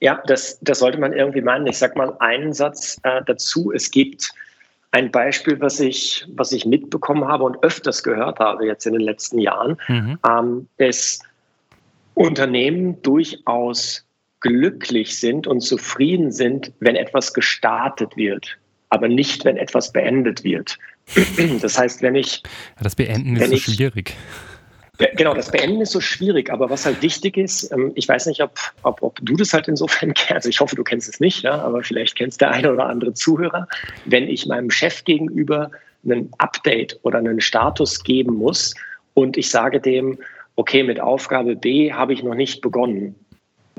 Ja, 0.00 0.22
das, 0.26 0.58
das 0.60 0.78
sollte 0.78 0.98
man 0.98 1.12
irgendwie 1.12 1.42
meinen. 1.42 1.66
Ich 1.66 1.78
sage 1.78 1.96
mal 1.96 2.16
einen 2.20 2.52
Satz 2.52 2.98
äh, 3.02 3.20
dazu. 3.26 3.70
Es 3.70 3.90
gibt 3.90 4.32
ein 4.92 5.10
Beispiel, 5.10 5.60
was 5.60 5.80
ich, 5.80 6.26
was 6.34 6.52
ich 6.52 6.66
mitbekommen 6.66 7.28
habe 7.28 7.44
und 7.44 7.62
öfters 7.62 8.02
gehört 8.02 8.40
habe 8.40 8.66
jetzt 8.66 8.86
in 8.86 8.92
den 8.92 9.02
letzten 9.02 9.38
Jahren, 9.38 9.76
mhm. 9.88 10.18
ähm, 10.28 10.68
ist 10.78 11.22
Unternehmen 12.14 13.00
durchaus 13.02 14.04
glücklich 14.40 15.18
sind 15.18 15.46
und 15.46 15.60
zufrieden 15.60 16.32
sind, 16.32 16.72
wenn 16.80 16.96
etwas 16.96 17.34
gestartet 17.34 18.16
wird, 18.16 18.58
aber 18.88 19.08
nicht, 19.08 19.44
wenn 19.44 19.56
etwas 19.56 19.92
beendet 19.92 20.44
wird. 20.44 20.78
Das 21.60 21.76
heißt, 21.76 22.02
wenn 22.02 22.14
ich. 22.14 22.42
Das 22.80 22.94
Beenden 22.94 23.36
ist 23.36 23.50
so 23.50 23.72
schwierig. 23.72 24.16
Genau, 25.16 25.34
das 25.34 25.50
Beenden 25.50 25.80
ist 25.80 25.92
so 25.92 26.00
schwierig, 26.00 26.50
aber 26.50 26.68
was 26.68 26.84
halt 26.84 27.00
wichtig 27.02 27.36
ist, 27.36 27.72
ähm, 27.72 27.92
ich 27.94 28.08
weiß 28.08 28.26
nicht, 28.26 28.42
ob, 28.42 28.52
ob, 28.82 29.02
ob 29.02 29.18
du 29.22 29.34
das 29.34 29.52
halt 29.52 29.68
insofern 29.68 30.14
kennst, 30.14 30.32
also 30.32 30.48
ich 30.48 30.60
hoffe, 30.60 30.76
du 30.76 30.84
kennst 30.84 31.08
es 31.08 31.20
nicht, 31.20 31.42
ja, 31.42 31.60
aber 31.60 31.82
vielleicht 31.82 32.16
kennst 32.16 32.40
der 32.40 32.50
eine 32.50 32.72
oder 32.72 32.86
andere 32.86 33.14
Zuhörer, 33.14 33.66
wenn 34.04 34.28
ich 34.28 34.46
meinem 34.46 34.70
Chef 34.70 35.04
gegenüber 35.04 35.70
einen 36.04 36.30
Update 36.38 36.98
oder 37.02 37.18
einen 37.18 37.40
Status 37.40 38.02
geben 38.02 38.34
muss 38.34 38.74
und 39.14 39.36
ich 39.36 39.50
sage 39.50 39.80
dem, 39.80 40.18
okay, 40.56 40.82
mit 40.82 41.00
Aufgabe 41.00 41.56
B 41.56 41.92
habe 41.92 42.12
ich 42.12 42.22
noch 42.22 42.34
nicht 42.34 42.60
begonnen, 42.60 43.14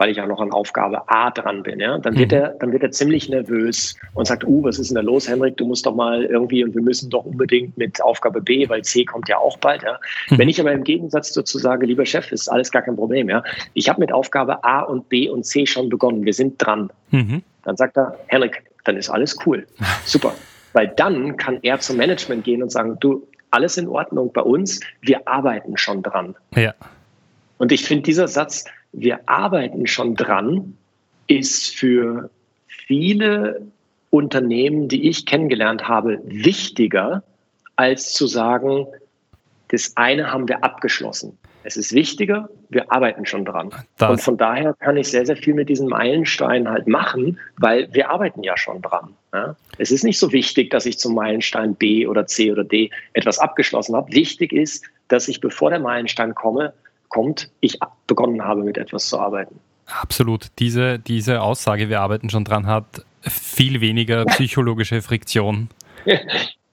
weil 0.01 0.09
ich 0.09 0.17
ja 0.17 0.25
noch 0.25 0.39
an 0.41 0.51
Aufgabe 0.51 1.07
A 1.11 1.29
dran 1.29 1.61
bin, 1.61 1.79
ja, 1.79 1.95
dann 1.99 2.17
wird 2.17 2.31
mhm. 2.31 2.37
er, 2.37 2.49
dann 2.59 2.71
wird 2.71 2.81
er 2.81 2.89
ziemlich 2.89 3.29
nervös 3.29 3.95
und 4.15 4.25
sagt, 4.25 4.43
uh, 4.43 4.63
was 4.63 4.79
ist 4.79 4.89
denn 4.89 4.95
da 4.95 5.01
los, 5.01 5.29
Henrik? 5.29 5.57
Du 5.57 5.67
musst 5.67 5.85
doch 5.85 5.93
mal 5.93 6.23
irgendwie 6.23 6.63
und 6.63 6.73
wir 6.73 6.81
müssen 6.81 7.11
doch 7.11 7.23
unbedingt 7.23 7.77
mit 7.77 8.01
Aufgabe 8.01 8.41
B, 8.41 8.67
weil 8.67 8.81
C 8.81 9.05
kommt 9.05 9.29
ja 9.29 9.37
auch 9.37 9.59
bald, 9.59 9.83
ja. 9.83 9.99
Mhm. 10.31 10.39
Wenn 10.39 10.49
ich 10.49 10.59
aber 10.59 10.71
im 10.71 10.83
Gegensatz 10.83 11.33
dazu 11.33 11.59
sage, 11.59 11.85
lieber 11.85 12.03
Chef, 12.03 12.31
ist 12.31 12.47
alles 12.47 12.71
gar 12.71 12.81
kein 12.81 12.95
Problem, 12.95 13.29
ja. 13.29 13.43
Ich 13.75 13.89
habe 13.89 13.99
mit 13.99 14.11
Aufgabe 14.11 14.63
A 14.63 14.81
und 14.81 15.07
B 15.07 15.29
und 15.29 15.45
C 15.45 15.67
schon 15.67 15.87
begonnen, 15.89 16.25
wir 16.25 16.33
sind 16.33 16.55
dran. 16.57 16.89
Mhm. 17.11 17.43
Dann 17.63 17.77
sagt 17.77 17.95
er, 17.95 18.17
Henrik, 18.25 18.63
dann 18.85 18.97
ist 18.97 19.11
alles 19.11 19.37
cool. 19.45 19.67
Super. 20.05 20.33
Weil 20.73 20.87
dann 20.87 21.37
kann 21.37 21.59
er 21.61 21.79
zum 21.79 21.97
Management 21.97 22.43
gehen 22.43 22.63
und 22.63 22.71
sagen, 22.71 22.97
du, 23.01 23.27
alles 23.51 23.77
in 23.77 23.87
Ordnung 23.87 24.33
bei 24.33 24.41
uns, 24.41 24.79
wir 25.01 25.27
arbeiten 25.27 25.77
schon 25.77 26.01
dran. 26.01 26.33
Ja. 26.55 26.73
Und 27.59 27.71
ich 27.71 27.85
finde, 27.85 28.01
dieser 28.01 28.27
Satz, 28.27 28.65
wir 28.93 29.27
arbeiten 29.27 29.87
schon 29.87 30.15
dran, 30.15 30.77
ist 31.27 31.75
für 31.75 32.29
viele 32.67 33.61
Unternehmen, 34.09 34.87
die 34.89 35.07
ich 35.07 35.25
kennengelernt 35.25 35.87
habe, 35.87 36.19
wichtiger 36.25 37.23
als 37.77 38.13
zu 38.13 38.27
sagen, 38.27 38.85
das 39.69 39.95
eine 39.95 40.31
haben 40.31 40.47
wir 40.49 40.63
abgeschlossen. 40.63 41.37
Es 41.63 41.77
ist 41.77 41.93
wichtiger, 41.93 42.49
wir 42.69 42.91
arbeiten 42.91 43.25
schon 43.25 43.45
dran. 43.45 43.69
Das 43.97 44.09
und 44.09 44.21
von 44.21 44.37
daher 44.37 44.73
kann 44.79 44.97
ich 44.97 45.09
sehr, 45.09 45.25
sehr 45.25 45.37
viel 45.37 45.53
mit 45.53 45.69
diesen 45.69 45.87
Meilensteinen 45.87 46.67
halt 46.67 46.87
machen, 46.87 47.39
weil 47.57 47.87
wir 47.93 48.09
arbeiten 48.09 48.43
ja 48.43 48.57
schon 48.57 48.81
dran. 48.81 49.15
Ja? 49.33 49.55
Es 49.77 49.91
ist 49.91 50.03
nicht 50.03 50.17
so 50.17 50.31
wichtig, 50.31 50.71
dass 50.71 50.85
ich 50.85 50.97
zum 50.97 51.13
Meilenstein 51.13 51.75
B 51.75 52.07
oder 52.07 52.25
C 52.25 52.51
oder 52.51 52.63
D 52.63 52.89
etwas 53.13 53.39
abgeschlossen 53.39 53.95
habe. 53.95 54.11
Wichtig 54.11 54.53
ist, 54.53 54.85
dass 55.07 55.27
ich, 55.27 55.39
bevor 55.39 55.69
der 55.69 55.79
Meilenstein 55.79 56.33
komme, 56.33 56.73
kommt, 57.11 57.51
ich 57.59 57.77
begonnen 58.07 58.43
habe, 58.43 58.63
mit 58.63 58.77
etwas 58.77 59.07
zu 59.07 59.19
arbeiten. 59.19 59.59
Absolut. 59.85 60.47
Diese, 60.59 60.97
diese 60.97 61.41
Aussage, 61.41 61.89
wir 61.89 61.99
arbeiten 61.99 62.29
schon 62.29 62.45
dran, 62.45 62.65
hat 62.65 63.05
viel 63.21 63.81
weniger 63.81 64.25
psychologische 64.25 65.01
Friktion. 65.01 65.69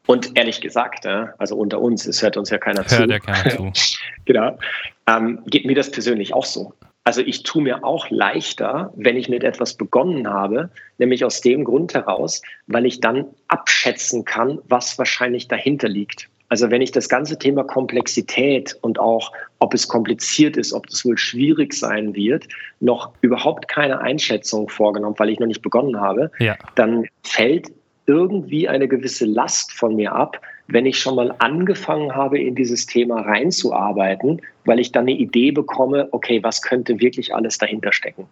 Und 0.06 0.38
ehrlich 0.38 0.62
gesagt, 0.62 1.04
also 1.04 1.54
unter 1.54 1.82
uns, 1.82 2.06
es 2.06 2.22
hört 2.22 2.38
uns 2.38 2.48
ja 2.48 2.56
keiner 2.56 2.78
hört 2.78 2.88
zu. 2.88 2.98
Hört 2.98 3.10
ja 3.10 3.18
keiner 3.18 3.50
zu. 3.50 3.72
genau. 4.24 4.58
Ähm, 5.06 5.40
geht 5.46 5.66
mir 5.66 5.74
das 5.74 5.90
persönlich 5.90 6.32
auch 6.32 6.46
so. 6.46 6.72
Also 7.04 7.20
ich 7.20 7.42
tue 7.42 7.62
mir 7.62 7.84
auch 7.84 8.08
leichter, 8.08 8.92
wenn 8.96 9.16
ich 9.16 9.28
mit 9.28 9.44
etwas 9.44 9.74
begonnen 9.74 10.28
habe, 10.28 10.70
nämlich 10.98 11.24
aus 11.24 11.40
dem 11.42 11.64
Grund 11.64 11.94
heraus, 11.94 12.40
weil 12.66 12.86
ich 12.86 13.00
dann 13.00 13.26
abschätzen 13.48 14.24
kann, 14.24 14.60
was 14.68 14.98
wahrscheinlich 14.98 15.48
dahinter 15.48 15.88
liegt. 15.88 16.28
Also 16.48 16.70
wenn 16.70 16.80
ich 16.80 16.92
das 16.92 17.08
ganze 17.08 17.38
Thema 17.38 17.62
Komplexität 17.62 18.76
und 18.80 18.98
auch, 18.98 19.32
ob 19.58 19.74
es 19.74 19.86
kompliziert 19.86 20.56
ist, 20.56 20.72
ob 20.72 20.86
das 20.86 21.04
wohl 21.04 21.18
schwierig 21.18 21.74
sein 21.74 22.14
wird, 22.14 22.48
noch 22.80 23.12
überhaupt 23.20 23.68
keine 23.68 24.00
Einschätzung 24.00 24.68
vorgenommen, 24.68 25.14
weil 25.18 25.28
ich 25.28 25.38
noch 25.38 25.46
nicht 25.46 25.62
begonnen 25.62 26.00
habe, 26.00 26.30
ja. 26.38 26.56
dann 26.74 27.06
fällt 27.22 27.70
irgendwie 28.06 28.66
eine 28.66 28.88
gewisse 28.88 29.26
Last 29.26 29.72
von 29.72 29.94
mir 29.94 30.12
ab, 30.12 30.40
wenn 30.68 30.86
ich 30.86 30.98
schon 30.98 31.16
mal 31.16 31.34
angefangen 31.38 32.14
habe, 32.14 32.40
in 32.40 32.54
dieses 32.54 32.86
Thema 32.86 33.20
reinzuarbeiten, 33.20 34.40
weil 34.64 34.80
ich 34.80 34.92
dann 34.92 35.02
eine 35.02 35.12
Idee 35.12 35.50
bekomme, 35.50 36.08
okay, 36.12 36.42
was 36.42 36.62
könnte 36.62 36.98
wirklich 37.00 37.34
alles 37.34 37.58
dahinter 37.58 37.92
stecken. 37.92 38.26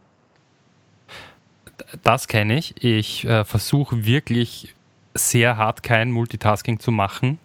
Das 2.03 2.29
kenne 2.29 2.59
ich. 2.59 2.83
Ich 2.83 3.27
äh, 3.27 3.45
versuche 3.45 4.07
wirklich 4.07 4.75
sehr 5.15 5.59
hart 5.59 5.83
kein 5.83 6.11
Multitasking 6.11 6.79
zu 6.79 6.91
machen 6.91 7.39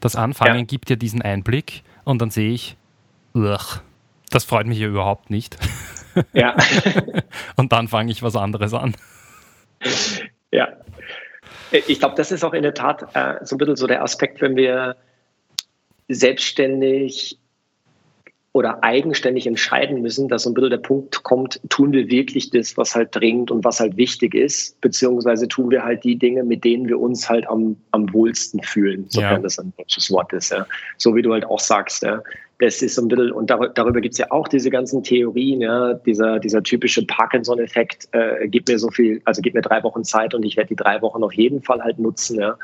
das 0.00 0.16
Anfangen 0.16 0.60
ja. 0.60 0.64
gibt 0.64 0.90
ja 0.90 0.96
diesen 0.96 1.22
Einblick 1.22 1.82
und 2.04 2.20
dann 2.20 2.30
sehe 2.30 2.52
ich, 2.52 2.76
ugh, 3.34 3.80
das 4.30 4.44
freut 4.44 4.66
mich 4.66 4.78
ja 4.78 4.88
überhaupt 4.88 5.30
nicht. 5.30 5.56
Ja. 6.32 6.56
und 7.56 7.72
dann 7.72 7.88
fange 7.88 8.10
ich 8.10 8.22
was 8.22 8.36
anderes 8.36 8.72
an. 8.72 8.96
Ja. 10.50 10.68
Ich 11.70 11.98
glaube, 11.98 12.14
das 12.16 12.32
ist 12.32 12.44
auch 12.44 12.54
in 12.54 12.62
der 12.62 12.74
Tat 12.74 13.14
äh, 13.14 13.44
so 13.44 13.56
ein 13.56 13.58
bisschen 13.58 13.76
so 13.76 13.86
der 13.86 14.02
Aspekt, 14.02 14.40
wenn 14.40 14.56
wir 14.56 14.96
selbstständig 16.08 17.38
oder 18.56 18.82
eigenständig 18.82 19.46
entscheiden 19.46 20.00
müssen, 20.00 20.28
dass 20.28 20.44
so 20.44 20.50
ein 20.50 20.54
bisschen 20.54 20.70
der 20.70 20.78
Punkt 20.78 21.22
kommt, 21.24 21.60
tun 21.68 21.92
wir 21.92 22.08
wirklich 22.08 22.48
das, 22.48 22.74
was 22.78 22.94
halt 22.94 23.14
dringend 23.14 23.50
und 23.50 23.64
was 23.64 23.80
halt 23.80 23.98
wichtig 23.98 24.34
ist, 24.34 24.80
beziehungsweise 24.80 25.46
tun 25.46 25.70
wir 25.70 25.84
halt 25.84 26.04
die 26.04 26.16
Dinge, 26.16 26.42
mit 26.42 26.64
denen 26.64 26.88
wir 26.88 26.98
uns 26.98 27.28
halt 27.28 27.46
am, 27.50 27.76
am 27.90 28.10
wohlsten 28.14 28.62
fühlen, 28.62 29.04
sofern 29.10 29.34
ja. 29.34 29.38
das 29.40 29.58
ein 29.58 29.74
deutsches 29.76 30.10
Wort 30.10 30.32
ist. 30.32 30.52
Ja. 30.52 30.66
So 30.96 31.14
wie 31.14 31.20
du 31.20 31.34
halt 31.34 31.44
auch 31.44 31.60
sagst. 31.60 32.02
Ja. 32.02 32.22
Das 32.58 32.80
ist 32.80 32.94
so 32.94 33.02
ein 33.02 33.08
bisschen, 33.08 33.30
und 33.32 33.50
dar 33.50 33.68
darüber 33.74 34.00
gibt 34.00 34.14
es 34.14 34.18
ja 34.18 34.30
auch 34.30 34.48
diese 34.48 34.70
ganzen 34.70 35.02
Theorien, 35.02 35.60
ja, 35.60 35.92
dieser, 35.92 36.38
dieser 36.38 36.62
typische 36.62 37.04
Parkinson-Effekt, 37.04 38.08
äh, 38.12 38.48
gib 38.48 38.66
mir 38.68 38.78
so 38.78 38.88
viel, 38.88 39.20
also 39.26 39.42
gib 39.42 39.52
mir 39.52 39.60
drei 39.60 39.82
Wochen 39.82 40.02
Zeit 40.02 40.32
und 40.32 40.44
ich 40.44 40.56
werde 40.56 40.68
die 40.68 40.76
drei 40.76 41.02
Wochen 41.02 41.22
auf 41.22 41.34
jeden 41.34 41.60
Fall 41.60 41.82
halt 41.82 41.98
nutzen. 41.98 42.40
Ja. 42.40 42.56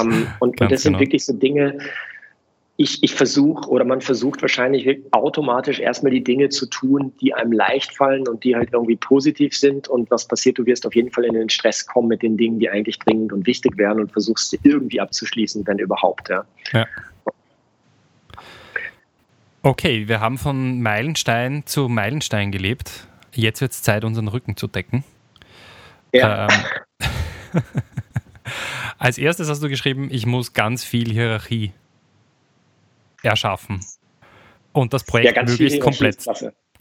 Ähm, 0.00 0.28
und, 0.40 0.58
und 0.62 0.72
das 0.72 0.82
genau. 0.82 0.96
sind 0.96 1.00
wirklich 1.00 1.26
so 1.26 1.34
Dinge, 1.34 1.76
ich, 2.78 3.02
ich 3.02 3.14
versuche 3.14 3.68
oder 3.70 3.84
man 3.84 4.02
versucht 4.02 4.42
wahrscheinlich 4.42 5.00
automatisch 5.12 5.80
erstmal 5.80 6.12
die 6.12 6.22
Dinge 6.22 6.50
zu 6.50 6.66
tun, 6.66 7.12
die 7.20 7.32
einem 7.32 7.52
leicht 7.52 7.96
fallen 7.96 8.28
und 8.28 8.44
die 8.44 8.54
halt 8.54 8.70
irgendwie 8.72 8.96
positiv 8.96 9.56
sind. 9.56 9.88
Und 9.88 10.10
was 10.10 10.28
passiert, 10.28 10.58
du 10.58 10.66
wirst 10.66 10.86
auf 10.86 10.94
jeden 10.94 11.10
Fall 11.10 11.24
in 11.24 11.32
den 11.32 11.48
Stress 11.48 11.86
kommen 11.86 12.08
mit 12.08 12.22
den 12.22 12.36
Dingen, 12.36 12.58
die 12.58 12.68
eigentlich 12.68 12.98
dringend 12.98 13.32
und 13.32 13.46
wichtig 13.46 13.78
wären 13.78 13.98
und 13.98 14.12
versuchst 14.12 14.50
sie 14.50 14.58
irgendwie 14.62 15.00
abzuschließen, 15.00 15.66
wenn 15.66 15.78
überhaupt. 15.78 16.28
Ja. 16.28 16.44
ja. 16.72 16.86
Okay, 19.62 20.06
wir 20.06 20.20
haben 20.20 20.36
von 20.36 20.82
Meilenstein 20.82 21.62
zu 21.64 21.88
Meilenstein 21.88 22.52
gelebt. 22.52 23.08
Jetzt 23.34 23.62
wird 23.62 23.72
es 23.72 23.82
Zeit, 23.82 24.04
unseren 24.04 24.28
Rücken 24.28 24.56
zu 24.56 24.66
decken. 24.66 25.02
Ja. 26.12 26.48
Ähm, 26.48 27.62
als 28.98 29.16
erstes 29.16 29.48
hast 29.48 29.62
du 29.62 29.70
geschrieben, 29.70 30.08
ich 30.10 30.26
muss 30.26 30.52
ganz 30.52 30.84
viel 30.84 31.10
Hierarchie 31.10 31.72
erschaffen 33.26 33.80
und 34.72 34.92
das 34.92 35.04
Projekt 35.04 35.36
ja, 35.36 35.42
möglichst 35.42 35.80
komplett, 35.80 36.24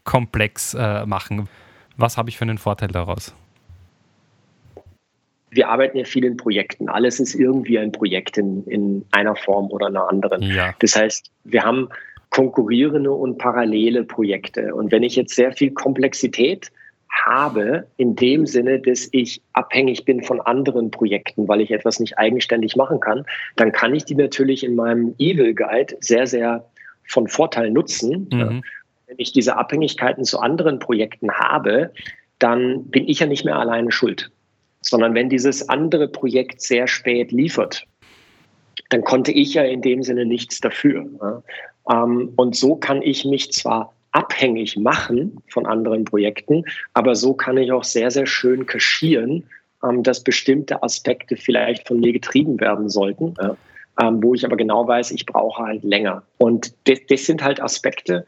komplex 0.04 0.74
äh, 0.74 1.06
machen. 1.06 1.50
Was 1.98 2.18
habe 2.18 2.30
ich 2.30 2.38
für 2.38 2.44
einen 2.44 2.58
Vorteil 2.58 2.90
daraus? 2.90 3.34
Wir 5.50 5.70
arbeiten 5.70 5.98
ja 5.98 6.04
viel 6.04 6.26
in 6.26 6.36
Projekten. 6.36 6.90
Alles 6.90 7.20
ist 7.20 7.34
irgendwie 7.34 7.80
ein 7.80 7.92
Projekt 7.92 8.38
in, 8.38 8.66
in 8.66 9.06
einer 9.12 9.36
Form 9.36 9.72
oder 9.72 9.88
einer 9.88 10.10
anderen. 10.10 10.42
Ja. 10.42 10.76
Das 10.80 10.96
heißt, 10.96 11.32
wir 11.46 11.64
haben 11.64 11.88
konkurrierende 12.30 13.12
und 13.12 13.38
parallele 13.38 14.04
Projekte. 14.04 14.76
Und 14.76 14.92
wenn 14.92 15.04
ich 15.04 15.16
jetzt 15.16 15.36
sehr 15.36 15.54
viel 15.54 15.72
Komplexität 15.72 16.72
habe, 17.26 17.88
in 17.98 18.16
dem 18.16 18.46
Sinne, 18.46 18.80
dass 18.80 19.08
ich 19.12 19.42
abhängig 19.54 20.06
bin 20.06 20.24
von 20.24 20.42
anderen 20.42 20.92
Projekten, 20.92 21.48
weil 21.48 21.62
ich 21.62 21.72
etwas 21.72 22.00
nicht 22.00 22.18
eigenständig 22.18 22.76
machen 22.76 23.00
kann, 23.00 23.26
dann 23.56 23.72
kann 23.72 23.96
ich 23.96 24.06
die 24.06 24.16
natürlich 24.16 24.64
in 24.64 24.76
meinem 24.76 25.16
Evil 25.18 25.54
Guide 25.54 25.96
sehr, 26.00 26.28
sehr 26.28 26.66
von 27.08 27.28
Vorteil 27.28 27.72
nutzen. 27.72 28.28
Mhm. 28.32 28.64
Wenn 29.08 29.16
ich 29.18 29.32
diese 29.32 29.58
Abhängigkeiten 29.58 30.24
zu 30.24 30.40
anderen 30.40 30.80
Projekten 30.80 31.32
habe, 31.32 31.92
dann 32.40 32.86
bin 32.86 33.08
ich 33.08 33.20
ja 33.20 33.28
nicht 33.28 33.46
mehr 33.46 33.58
alleine 33.58 33.92
schuld, 33.92 34.32
sondern 34.82 35.14
wenn 35.14 35.30
dieses 35.30 35.70
andere 35.70 36.08
Projekt 36.08 36.62
sehr 36.62 36.88
spät 36.88 37.32
liefert, 37.32 37.86
dann 38.90 39.04
konnte 39.04 39.32
ich 39.32 39.54
ja 39.54 39.64
in 39.64 39.82
dem 39.82 40.04
Sinne 40.04 40.26
nichts 40.26 40.60
dafür. 40.60 41.44
Ähm, 41.90 42.34
und 42.36 42.56
so 42.56 42.76
kann 42.76 43.02
ich 43.02 43.26
mich 43.26 43.52
zwar 43.52 43.94
abhängig 44.16 44.78
machen 44.78 45.42
von 45.50 45.66
anderen 45.66 46.06
Projekten, 46.06 46.64
aber 46.94 47.16
so 47.16 47.34
kann 47.34 47.58
ich 47.58 47.72
auch 47.72 47.84
sehr, 47.84 48.10
sehr 48.10 48.26
schön 48.26 48.66
kaschieren, 48.66 49.44
ähm, 49.84 50.04
dass 50.04 50.24
bestimmte 50.24 50.82
Aspekte 50.82 51.36
vielleicht 51.36 51.88
von 51.88 52.00
mir 52.00 52.14
getrieben 52.14 52.60
werden 52.62 52.90
sollten, 52.90 53.34
ähm, 54.02 54.24
wo 54.24 54.34
ich 54.34 54.46
aber 54.46 54.56
genau 54.56 54.88
weiß, 54.88 55.12
ich 55.12 55.26
brauche 55.26 55.64
halt 55.64 55.84
länger. 55.84 56.24
Und 56.38 56.74
das, 56.86 57.00
das 57.10 57.26
sind 57.26 57.44
halt 57.44 57.62
Aspekte, 57.62 58.26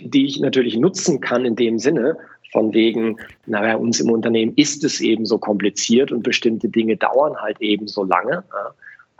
die, 0.00 0.26
ich 0.26 0.40
natürlich 0.40 0.76
nutzen 0.76 1.20
kann 1.20 1.44
in 1.44 1.56
dem 1.56 1.78
Sinne, 1.80 2.16
von 2.52 2.72
wegen, 2.72 3.16
naja, 3.46 3.74
uns 3.74 3.98
im 3.98 4.10
Unternehmen 4.10 4.52
ist 4.54 4.84
es 4.84 5.00
eben 5.00 5.26
so 5.26 5.38
kompliziert 5.38 6.12
und 6.12 6.22
bestimmte 6.22 6.68
Dinge 6.68 6.96
dauern 6.96 7.36
halt 7.36 7.60
eben 7.60 7.88
so 7.88 8.04
lange. 8.04 8.44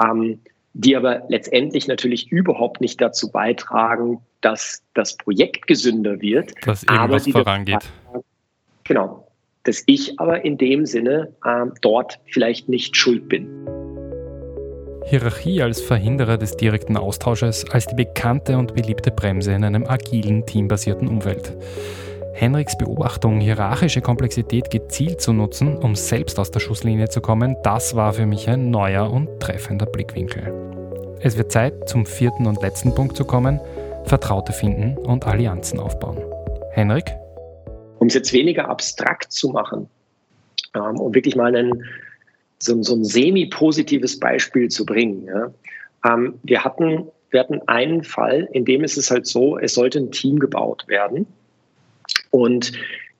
Ähm, 0.00 0.38
die 0.78 0.94
aber 0.94 1.22
letztendlich 1.28 1.88
natürlich 1.88 2.30
überhaupt 2.30 2.82
nicht 2.82 3.00
dazu 3.00 3.30
beitragen, 3.30 4.20
dass 4.42 4.82
das 4.92 5.16
Projekt 5.16 5.66
gesünder 5.66 6.20
wird. 6.20 6.52
Dass 6.66 6.82
irgendwas 6.82 7.26
vorangeht. 7.26 7.90
Genau. 8.84 9.26
Dass 9.62 9.82
ich 9.86 10.20
aber 10.20 10.44
in 10.44 10.58
dem 10.58 10.84
Sinne 10.84 11.32
äh, 11.44 11.64
dort 11.80 12.20
vielleicht 12.26 12.68
nicht 12.68 12.96
schuld 12.96 13.28
bin. 13.28 13.48
Hierarchie 15.06 15.62
als 15.62 15.80
Verhinderer 15.80 16.36
des 16.36 16.56
direkten 16.56 16.96
Austausches, 16.96 17.68
als 17.70 17.86
die 17.86 17.94
bekannte 17.94 18.58
und 18.58 18.74
beliebte 18.74 19.10
Bremse 19.10 19.52
in 19.52 19.64
einem 19.64 19.86
agilen, 19.86 20.44
teambasierten 20.44 21.08
Umfeld. 21.08 21.56
Henriks 22.38 22.76
Beobachtung, 22.76 23.40
hierarchische 23.40 24.02
Komplexität 24.02 24.70
gezielt 24.70 25.22
zu 25.22 25.32
nutzen, 25.32 25.74
um 25.78 25.94
selbst 25.94 26.38
aus 26.38 26.50
der 26.50 26.60
Schusslinie 26.60 27.08
zu 27.08 27.22
kommen, 27.22 27.56
das 27.62 27.96
war 27.96 28.12
für 28.12 28.26
mich 28.26 28.46
ein 28.50 28.70
neuer 28.70 29.10
und 29.10 29.40
treffender 29.40 29.86
Blickwinkel. 29.86 30.52
Es 31.20 31.38
wird 31.38 31.50
Zeit, 31.50 31.88
zum 31.88 32.04
vierten 32.04 32.46
und 32.46 32.60
letzten 32.60 32.94
Punkt 32.94 33.16
zu 33.16 33.24
kommen, 33.24 33.58
Vertraute 34.04 34.52
finden 34.52 34.98
und 34.98 35.26
Allianzen 35.26 35.80
aufbauen. 35.80 36.18
Henrik? 36.72 37.10
Um 38.00 38.08
es 38.08 38.12
jetzt 38.14 38.34
weniger 38.34 38.68
abstrakt 38.68 39.32
zu 39.32 39.48
machen, 39.48 39.88
ähm, 40.74 41.00
um 41.00 41.14
wirklich 41.14 41.36
mal 41.36 41.56
einen, 41.56 41.84
so, 42.58 42.82
so 42.82 42.96
ein 42.96 43.04
semi-positives 43.04 44.20
Beispiel 44.20 44.68
zu 44.68 44.84
bringen. 44.84 45.24
Ja. 45.24 45.50
Ähm, 46.04 46.34
wir, 46.42 46.62
hatten, 46.62 47.08
wir 47.30 47.40
hatten 47.40 47.62
einen 47.66 48.04
Fall, 48.04 48.46
in 48.52 48.66
dem 48.66 48.84
ist 48.84 48.98
es 48.98 49.10
halt 49.10 49.26
so, 49.26 49.56
es 49.56 49.72
sollte 49.72 50.00
ein 50.00 50.10
Team 50.10 50.38
gebaut 50.38 50.84
werden. 50.86 51.26
Und 52.36 52.72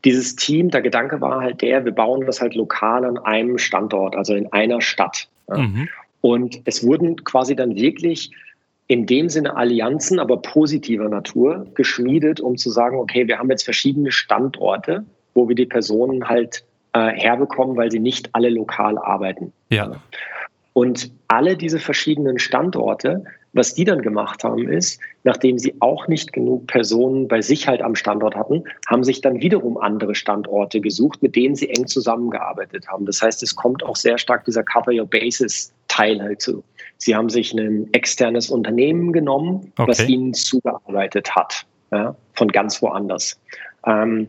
dieses 0.04 0.37
Team, 0.37 0.70
der 0.70 0.82
Gedanke 0.82 1.23
war 1.23 1.40
halt 1.40 1.62
der, 1.62 1.87
wir 1.87 1.92
bauen 1.92 2.26
das 2.26 2.42
halt 2.42 2.54
lokal 2.54 3.02
an 3.02 3.16
einem 3.16 3.56
Standort, 3.56 4.14
also 4.14 4.35
in 4.35 4.52
einer 4.52 4.82
Stadt. 4.82 5.26
Ja. 5.49 5.56
Mhm. 5.56 5.88
Und 6.20 6.61
es 6.66 6.87
wurden 6.87 7.25
quasi 7.25 7.56
dann 7.56 7.76
wirklich 7.76 8.30
in 8.88 9.06
dem 9.06 9.30
Sinne 9.30 9.56
Allianzen, 9.56 10.20
aber 10.20 10.42
positiver 10.42 11.08
Natur 11.08 11.66
geschmiedet, 11.75 12.40
um 12.40 12.58
zu 12.58 12.68
sagen, 12.68 12.99
okay, 12.99 13.26
wir 13.26 13.38
haben 13.38 13.49
jetzt 13.49 13.64
verschiedene 13.64 14.12
Standorte, 14.12 15.06
wo 15.32 15.49
wir 15.49 15.56
die 15.56 15.64
Personen 15.64 16.28
halt 16.28 16.62
äh, 16.92 17.12
herbekommen, 17.12 17.75
weil 17.78 17.90
sie 17.90 18.00
nicht 18.00 18.28
alle 18.35 18.50
lokal 18.50 18.99
arbeiten. 18.99 19.50
Ja. 19.70 19.92
Und 20.75 21.11
alle 21.28 21.56
diese 21.56 21.78
verschiedenen 21.78 22.38
Standorte 22.38 23.25
was 23.56 23.75
die 23.75 23.84
dann 23.84 24.02
gemacht 24.02 24.44
haben, 24.44 24.68
ist, 24.68 25.00
nachdem 25.25 25.58
sie 25.58 25.75
auch 25.80 26.08
nicht 26.08 26.32
genug 26.32 26.66
Personen 26.66 27.26
bei 27.26 27.40
sich 27.40 27.66
halt 27.66 27.82
am 27.82 27.94
Standort 27.94 28.36
hatten, 28.36 28.64
haben 28.86 29.02
sich 29.02 29.20
dann 29.20 29.40
wiederum 29.40 29.78
andere 29.78 30.14
Standorte 30.14 30.80
gesucht, 30.80 31.22
mit 31.22 31.34
denen 31.34 31.54
sie 31.54 31.68
eng 31.70 31.86
zusammengearbeitet 31.86 32.86
haben. 32.88 33.06
Das 33.06 33.22
heißt, 33.22 33.42
es 33.42 33.56
kommt 33.56 33.82
auch 33.82 33.96
sehr 33.96 34.18
stark 34.18 34.44
dieser 34.44 34.62
Cover 34.62 34.92
Your 34.92 35.06
Basis 35.06 35.72
Teil 35.88 36.20
halt 36.20 36.42
zu. 36.42 36.62
Sie 36.98 37.14
haben 37.14 37.28
sich 37.28 37.52
ein 37.52 37.88
externes 37.92 38.50
Unternehmen 38.50 39.12
genommen, 39.12 39.72
okay. 39.76 39.88
was 39.90 40.08
ihnen 40.08 40.34
zugearbeitet 40.34 41.34
hat, 41.34 41.66
ja, 41.90 42.14
von 42.34 42.48
ganz 42.48 42.80
woanders. 42.82 43.38
Ähm, 43.86 44.28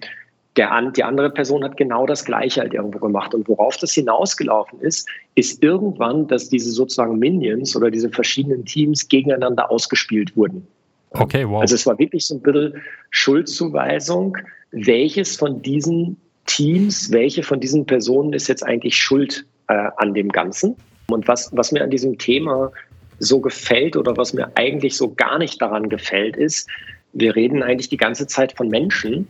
der, 0.58 0.92
die 0.92 1.04
andere 1.04 1.30
Person 1.30 1.64
hat 1.64 1.78
genau 1.78 2.06
das 2.06 2.26
Gleiche 2.26 2.62
halt 2.62 2.74
irgendwo 2.74 3.00
gemacht. 3.00 3.34
Und 3.34 3.48
worauf 3.48 3.78
das 3.78 3.94
hinausgelaufen 3.94 4.80
ist, 4.82 5.08
ist 5.36 5.64
irgendwann, 5.64 6.28
dass 6.28 6.50
diese 6.50 6.72
sozusagen 6.72 7.20
Minions 7.20 7.76
oder 7.76 7.92
diese 7.92 8.10
verschiedenen 8.10 8.66
Teams 8.66 9.08
gegeneinander 9.08 9.70
ausgespielt 9.72 10.36
wurden. 10.36 10.66
Okay, 11.12 11.48
wow. 11.48 11.62
Also 11.62 11.76
es 11.76 11.86
war 11.86 11.98
wirklich 12.00 12.26
so 12.26 12.36
ein 12.36 12.42
bisschen 12.42 12.82
Schuldzuweisung. 13.12 14.38
Welches 14.72 15.36
von 15.36 15.62
diesen 15.62 16.18
Teams, 16.48 17.12
welche 17.12 17.44
von 17.44 17.60
diesen 17.60 17.86
Personen 17.86 18.34
ist 18.34 18.48
jetzt 18.48 18.66
eigentlich 18.66 18.98
schuld 18.98 19.46
äh, 19.68 19.90
an 19.98 20.14
dem 20.14 20.30
Ganzen? 20.30 20.76
Und 21.10 21.28
was, 21.28 21.56
was 21.56 21.72
mir 21.72 21.84
an 21.84 21.92
diesem 21.92 22.18
Thema 22.18 22.72
so 23.20 23.40
gefällt 23.40 23.96
oder 23.96 24.18
was 24.18 24.34
mir 24.34 24.52
eigentlich 24.56 24.98
so 24.98 25.14
gar 25.14 25.40
nicht 25.40 25.62
daran 25.62 25.90
gefällt, 25.90 26.36
ist, 26.36 26.68
wir 27.14 27.36
reden 27.36 27.64
eigentlich 27.64 27.90
die 27.90 27.98
ganze 27.98 28.28
Zeit 28.28 28.54
von 28.56 28.68
Menschen, 28.68 29.28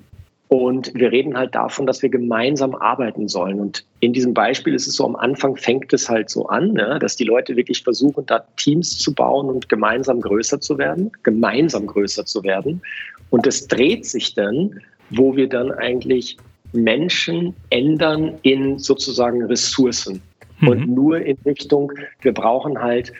und 0.50 0.94
wir 0.94 1.12
reden 1.12 1.38
halt 1.38 1.56
davon, 1.56 1.86
dass 1.86 2.02
wir 2.02 2.10
gemeinsam 2.10 2.74
arbeiten 2.74 3.28
sollen. 3.28 3.60
Und 3.60 3.84
in 4.00 4.14
diesem 4.14 4.34
Beispiel 4.34 4.74
ist 4.74 4.88
es 4.88 4.96
so, 4.96 5.06
am 5.06 5.18
Anfang 5.18 5.58
fängt 5.58 5.92
es 5.92 6.10
halt 6.10 6.30
so 6.30 6.48
an, 6.48 6.72
ne, 6.72 7.00
dass 7.02 7.18
die 7.18 7.26
Leute 7.26 7.58
wirklich 7.58 7.84
versuchen, 7.84 8.26
da 8.26 8.46
Teams 8.56 8.98
zu 8.98 9.14
bauen 9.14 9.50
und 9.50 9.68
gemeinsam 9.68 10.22
größer 10.22 10.62
zu 10.62 10.78
werden, 10.78 11.12
gemeinsam 11.24 11.86
größer 11.88 12.26
zu 12.26 12.44
werden. 12.44 12.82
Und 13.30 13.46
es 13.46 13.68
dreht 13.68 14.06
sich 14.06 14.36
dann, 14.36 14.80
wo 15.10 15.36
wir 15.36 15.50
dann 15.50 15.72
eigentlich 15.72 16.38
Menschen 16.72 17.54
ändern 17.70 18.38
in 18.44 18.80
sozusagen 18.80 19.44
Ressourcen. 19.44 20.22
Mhm. 20.60 20.68
Und 20.68 20.88
nur 20.88 21.20
in 21.20 21.38
Richtung, 21.46 21.92
wir 22.22 22.34
brauchen 22.34 22.82
halt 22.82 23.12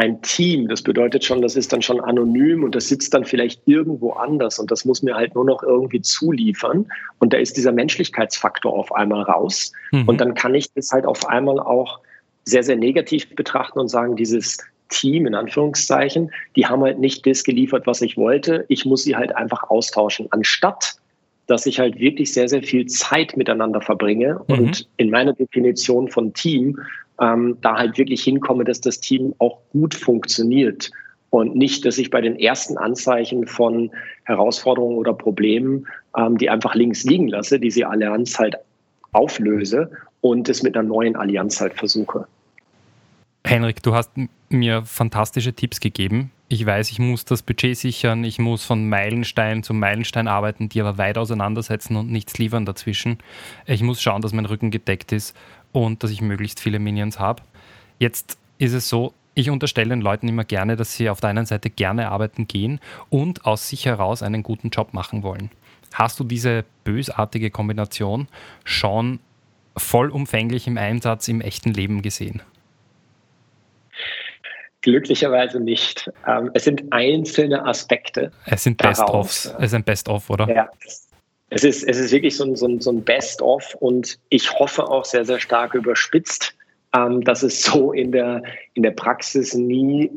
ein 0.00 0.22
Team. 0.22 0.66
Das 0.66 0.80
bedeutet 0.80 1.24
schon, 1.24 1.42
das 1.42 1.56
ist 1.56 1.74
dann 1.74 1.82
schon 1.82 2.00
anonym 2.00 2.64
und 2.64 2.74
das 2.74 2.88
sitzt 2.88 3.12
dann 3.12 3.26
vielleicht 3.26 3.60
irgendwo 3.66 4.12
anders 4.12 4.58
und 4.58 4.70
das 4.70 4.86
muss 4.86 5.02
mir 5.02 5.14
halt 5.14 5.34
nur 5.34 5.44
noch 5.44 5.62
irgendwie 5.62 6.00
zuliefern. 6.00 6.86
Und 7.18 7.34
da 7.34 7.36
ist 7.36 7.58
dieser 7.58 7.70
Menschlichkeitsfaktor 7.70 8.72
auf 8.72 8.90
einmal 8.94 9.22
raus. 9.22 9.72
Mhm. 9.92 10.08
Und 10.08 10.20
dann 10.22 10.32
kann 10.32 10.54
ich 10.54 10.72
das 10.72 10.90
halt 10.90 11.04
auf 11.04 11.28
einmal 11.28 11.60
auch 11.60 12.00
sehr, 12.44 12.62
sehr 12.62 12.76
negativ 12.76 13.34
betrachten 13.34 13.78
und 13.78 13.88
sagen, 13.88 14.16
dieses 14.16 14.56
Team 14.88 15.26
in 15.26 15.34
Anführungszeichen, 15.34 16.32
die 16.56 16.66
haben 16.66 16.82
halt 16.82 16.98
nicht 16.98 17.26
das 17.26 17.44
geliefert, 17.44 17.86
was 17.86 18.00
ich 18.00 18.16
wollte. 18.16 18.64
Ich 18.68 18.86
muss 18.86 19.02
sie 19.02 19.16
halt 19.16 19.36
einfach 19.36 19.68
austauschen, 19.68 20.28
anstatt 20.30 20.96
dass 21.46 21.66
ich 21.66 21.80
halt 21.80 21.98
wirklich 21.98 22.32
sehr, 22.32 22.48
sehr 22.48 22.62
viel 22.62 22.86
Zeit 22.86 23.36
miteinander 23.36 23.80
verbringe 23.80 24.40
mhm. 24.46 24.54
und 24.54 24.88
in 24.98 25.10
meiner 25.10 25.32
Definition 25.32 26.08
von 26.08 26.32
Team 26.32 26.78
ähm, 27.20 27.58
da 27.60 27.76
halt 27.76 27.98
wirklich 27.98 28.22
hinkomme, 28.22 28.64
dass 28.64 28.80
das 28.80 29.00
Team 29.00 29.34
auch 29.38 29.58
gut 29.72 29.94
funktioniert 29.94 30.90
und 31.30 31.54
nicht, 31.54 31.84
dass 31.84 31.98
ich 31.98 32.10
bei 32.10 32.20
den 32.20 32.38
ersten 32.38 32.76
Anzeichen 32.76 33.46
von 33.46 33.90
Herausforderungen 34.24 34.98
oder 34.98 35.12
Problemen 35.12 35.86
ähm, 36.16 36.38
die 36.38 36.50
einfach 36.50 36.74
links 36.74 37.04
liegen 37.04 37.28
lasse, 37.28 37.60
diese 37.60 37.86
Allianz 37.88 38.38
halt 38.38 38.56
auflöse 39.12 39.90
und 40.20 40.48
es 40.48 40.62
mit 40.62 40.76
einer 40.76 40.88
neuen 40.88 41.16
Allianz 41.16 41.60
halt 41.60 41.74
versuche. 41.74 42.26
Henrik, 43.44 43.82
du 43.82 43.94
hast 43.94 44.10
mir 44.48 44.82
fantastische 44.84 45.54
Tipps 45.54 45.80
gegeben. 45.80 46.30
Ich 46.48 46.66
weiß, 46.66 46.90
ich 46.90 46.98
muss 46.98 47.24
das 47.24 47.42
Budget 47.42 47.76
sichern, 47.76 48.24
ich 48.24 48.38
muss 48.38 48.64
von 48.64 48.88
Meilenstein 48.88 49.62
zu 49.62 49.72
Meilenstein 49.72 50.26
arbeiten, 50.26 50.68
die 50.68 50.80
aber 50.80 50.98
weit 50.98 51.16
auseinandersetzen 51.16 51.96
und 51.96 52.10
nichts 52.10 52.38
liefern 52.38 52.66
dazwischen. 52.66 53.18
Ich 53.66 53.82
muss 53.82 54.02
schauen, 54.02 54.20
dass 54.20 54.32
mein 54.32 54.46
Rücken 54.46 54.70
gedeckt 54.70 55.12
ist 55.12 55.36
und 55.72 56.02
dass 56.02 56.10
ich 56.10 56.20
möglichst 56.20 56.60
viele 56.60 56.78
Minions 56.78 57.18
habe. 57.18 57.42
Jetzt 57.98 58.38
ist 58.58 58.72
es 58.72 58.88
so, 58.88 59.14
ich 59.34 59.50
unterstelle 59.50 59.90
den 59.90 60.00
Leuten 60.00 60.28
immer 60.28 60.44
gerne, 60.44 60.76
dass 60.76 60.94
sie 60.94 61.08
auf 61.08 61.20
der 61.20 61.30
einen 61.30 61.46
Seite 61.46 61.70
gerne 61.70 62.10
arbeiten 62.10 62.46
gehen 62.46 62.80
und 63.08 63.46
aus 63.46 63.68
sich 63.68 63.86
heraus 63.86 64.22
einen 64.22 64.42
guten 64.42 64.70
Job 64.70 64.92
machen 64.92 65.22
wollen. 65.22 65.50
Hast 65.92 66.20
du 66.20 66.24
diese 66.24 66.64
bösartige 66.84 67.50
Kombination 67.50 68.28
schon 68.64 69.20
vollumfänglich 69.76 70.66
im 70.66 70.78
Einsatz 70.78 71.28
im 71.28 71.40
echten 71.40 71.72
Leben 71.72 72.02
gesehen? 72.02 72.42
Glücklicherweise 74.82 75.60
nicht. 75.60 76.10
Ähm, 76.26 76.50
es 76.54 76.64
sind 76.64 76.90
einzelne 76.90 77.66
Aspekte. 77.66 78.32
Es 78.46 78.64
sind 78.64 78.78
Best-ofs. 78.78 79.46
Es 79.58 79.66
ist 79.66 79.74
ein 79.74 79.84
Best-of, 79.84 80.30
oder? 80.30 80.48
Ja, 80.48 80.70
es 80.86 81.09
ist, 81.50 81.82
es 81.84 81.98
ist 81.98 82.12
wirklich 82.12 82.36
so 82.36 82.44
ein, 82.44 82.56
so 82.56 82.66
ein, 82.66 82.80
so 82.80 82.90
ein 82.90 83.02
Best-of 83.02 83.74
und 83.80 84.18
ich 84.28 84.52
hoffe 84.58 84.88
auch 84.88 85.04
sehr, 85.04 85.24
sehr 85.24 85.40
stark 85.40 85.74
überspitzt, 85.74 86.54
ähm, 86.94 87.22
dass 87.22 87.42
es 87.42 87.62
so 87.62 87.92
in 87.92 88.12
der, 88.12 88.42
in 88.74 88.82
der 88.82 88.92
Praxis 88.92 89.54
nie 89.54 90.10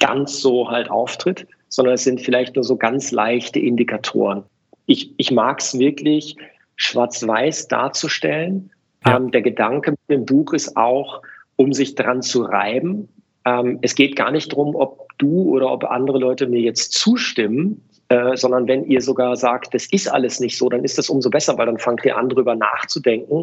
ganz 0.00 0.40
so 0.40 0.70
halt 0.70 0.90
auftritt, 0.90 1.46
sondern 1.68 1.94
es 1.94 2.04
sind 2.04 2.20
vielleicht 2.20 2.56
nur 2.56 2.64
so 2.64 2.76
ganz 2.76 3.10
leichte 3.12 3.58
Indikatoren. 3.58 4.44
Ich, 4.86 5.12
ich 5.16 5.30
mag 5.30 5.60
es 5.60 5.78
wirklich, 5.78 6.36
schwarz-weiß 6.76 7.68
darzustellen. 7.68 8.70
Ja. 9.04 9.16
Ähm, 9.16 9.30
der 9.30 9.42
Gedanke 9.42 9.92
mit 9.92 10.00
dem 10.08 10.24
Buch 10.24 10.52
ist 10.52 10.76
auch, 10.76 11.22
um 11.56 11.72
sich 11.72 11.94
dran 11.94 12.22
zu 12.22 12.42
reiben. 12.42 13.08
Ähm, 13.44 13.78
es 13.82 13.94
geht 13.94 14.16
gar 14.16 14.30
nicht 14.30 14.52
darum, 14.52 14.74
ob 14.74 15.08
du 15.18 15.54
oder 15.54 15.70
ob 15.70 15.84
andere 15.84 16.18
Leute 16.18 16.46
mir 16.46 16.60
jetzt 16.60 16.92
zustimmen, 16.92 17.80
äh, 18.14 18.36
sondern 18.36 18.68
wenn 18.68 18.84
ihr 18.84 19.00
sogar 19.00 19.34
sagt, 19.34 19.74
das 19.74 19.86
ist 19.86 20.06
alles 20.06 20.38
nicht 20.38 20.56
so, 20.56 20.68
dann 20.68 20.84
ist 20.84 20.98
das 20.98 21.10
umso 21.10 21.30
besser, 21.30 21.58
weil 21.58 21.66
dann 21.66 21.78
fangt 21.78 22.04
ihr 22.04 22.16
an, 22.16 22.28
drüber 22.28 22.54
nachzudenken. 22.54 23.42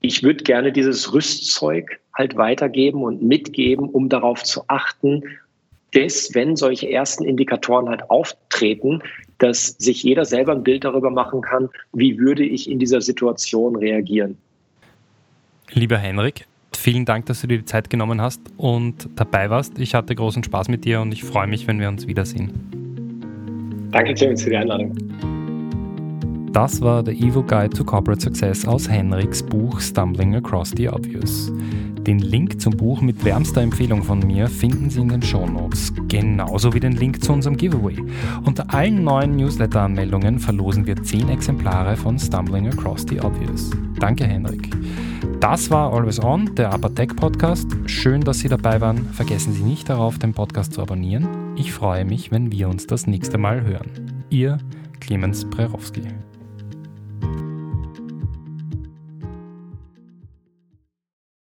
Ich 0.00 0.22
würde 0.22 0.44
gerne 0.44 0.70
dieses 0.70 1.12
Rüstzeug 1.12 2.00
halt 2.14 2.36
weitergeben 2.36 3.02
und 3.02 3.22
mitgeben, 3.22 3.88
um 3.88 4.08
darauf 4.08 4.44
zu 4.44 4.62
achten, 4.68 5.24
dass, 5.92 6.30
wenn 6.34 6.54
solche 6.54 6.88
ersten 6.88 7.24
Indikatoren 7.24 7.88
halt 7.88 8.08
auftreten, 8.10 9.02
dass 9.38 9.68
sich 9.78 10.04
jeder 10.04 10.24
selber 10.24 10.52
ein 10.52 10.62
Bild 10.62 10.84
darüber 10.84 11.10
machen 11.10 11.40
kann, 11.40 11.68
wie 11.92 12.16
würde 12.18 12.44
ich 12.44 12.70
in 12.70 12.78
dieser 12.78 13.00
Situation 13.00 13.74
reagieren. 13.74 14.38
Lieber 15.72 15.98
Henrik, 15.98 16.46
vielen 16.76 17.04
Dank, 17.06 17.26
dass 17.26 17.40
du 17.40 17.48
dir 17.48 17.58
die 17.58 17.64
Zeit 17.64 17.90
genommen 17.90 18.20
hast 18.20 18.40
und 18.56 19.08
dabei 19.16 19.50
warst. 19.50 19.80
Ich 19.80 19.96
hatte 19.96 20.14
großen 20.14 20.44
Spaß 20.44 20.68
mit 20.68 20.84
dir 20.84 21.00
und 21.00 21.12
ich 21.12 21.24
freue 21.24 21.48
mich, 21.48 21.66
wenn 21.66 21.80
wir 21.80 21.88
uns 21.88 22.06
wiedersehen. 22.06 22.91
Danke, 23.92 24.14
James, 24.16 24.42
für 24.42 24.50
die 24.50 24.56
Einladung. 24.56 25.31
Das 26.52 26.82
war 26.82 27.02
The 27.02 27.12
Evil 27.12 27.42
Guide 27.42 27.70
to 27.70 27.82
Corporate 27.82 28.20
Success 28.20 28.66
aus 28.68 28.86
Henriks 28.86 29.42
Buch 29.42 29.80
Stumbling 29.80 30.34
Across 30.34 30.74
the 30.76 30.86
Obvious. 30.90 31.50
Den 32.00 32.18
Link 32.18 32.60
zum 32.60 32.76
Buch 32.76 33.00
mit 33.00 33.24
wärmster 33.24 33.62
Empfehlung 33.62 34.02
von 34.02 34.18
mir 34.18 34.48
finden 34.48 34.90
Sie 34.90 35.00
in 35.00 35.08
den 35.08 35.22
Shownotes, 35.22 35.94
genauso 36.08 36.74
wie 36.74 36.80
den 36.80 36.92
Link 36.92 37.24
zu 37.24 37.32
unserem 37.32 37.56
Giveaway. 37.56 37.96
Unter 38.44 38.72
allen 38.74 39.02
neuen 39.02 39.34
Newsletter-Anmeldungen 39.36 40.38
verlosen 40.38 40.84
wir 40.84 40.96
10 40.96 41.30
Exemplare 41.30 41.96
von 41.96 42.18
Stumbling 42.18 42.68
Across 42.68 43.06
the 43.08 43.20
Obvious. 43.20 43.70
Danke, 43.98 44.26
Henrik. 44.26 44.68
Das 45.40 45.70
war 45.70 45.90
Always 45.90 46.22
On, 46.22 46.54
der 46.54 46.70
Apatech 46.74 47.16
Podcast. 47.16 47.66
Schön, 47.86 48.20
dass 48.20 48.40
Sie 48.40 48.48
dabei 48.48 48.80
waren. 48.82 49.06
Vergessen 49.06 49.54
Sie 49.54 49.62
nicht 49.62 49.88
darauf, 49.88 50.18
den 50.18 50.34
Podcast 50.34 50.74
zu 50.74 50.82
abonnieren. 50.82 51.26
Ich 51.56 51.72
freue 51.72 52.04
mich, 52.04 52.30
wenn 52.30 52.52
wir 52.52 52.68
uns 52.68 52.86
das 52.86 53.06
nächste 53.06 53.38
Mal 53.38 53.62
hören. 53.62 53.88
Ihr 54.28 54.58
Clemens 55.00 55.48
Prerowski. 55.48 56.02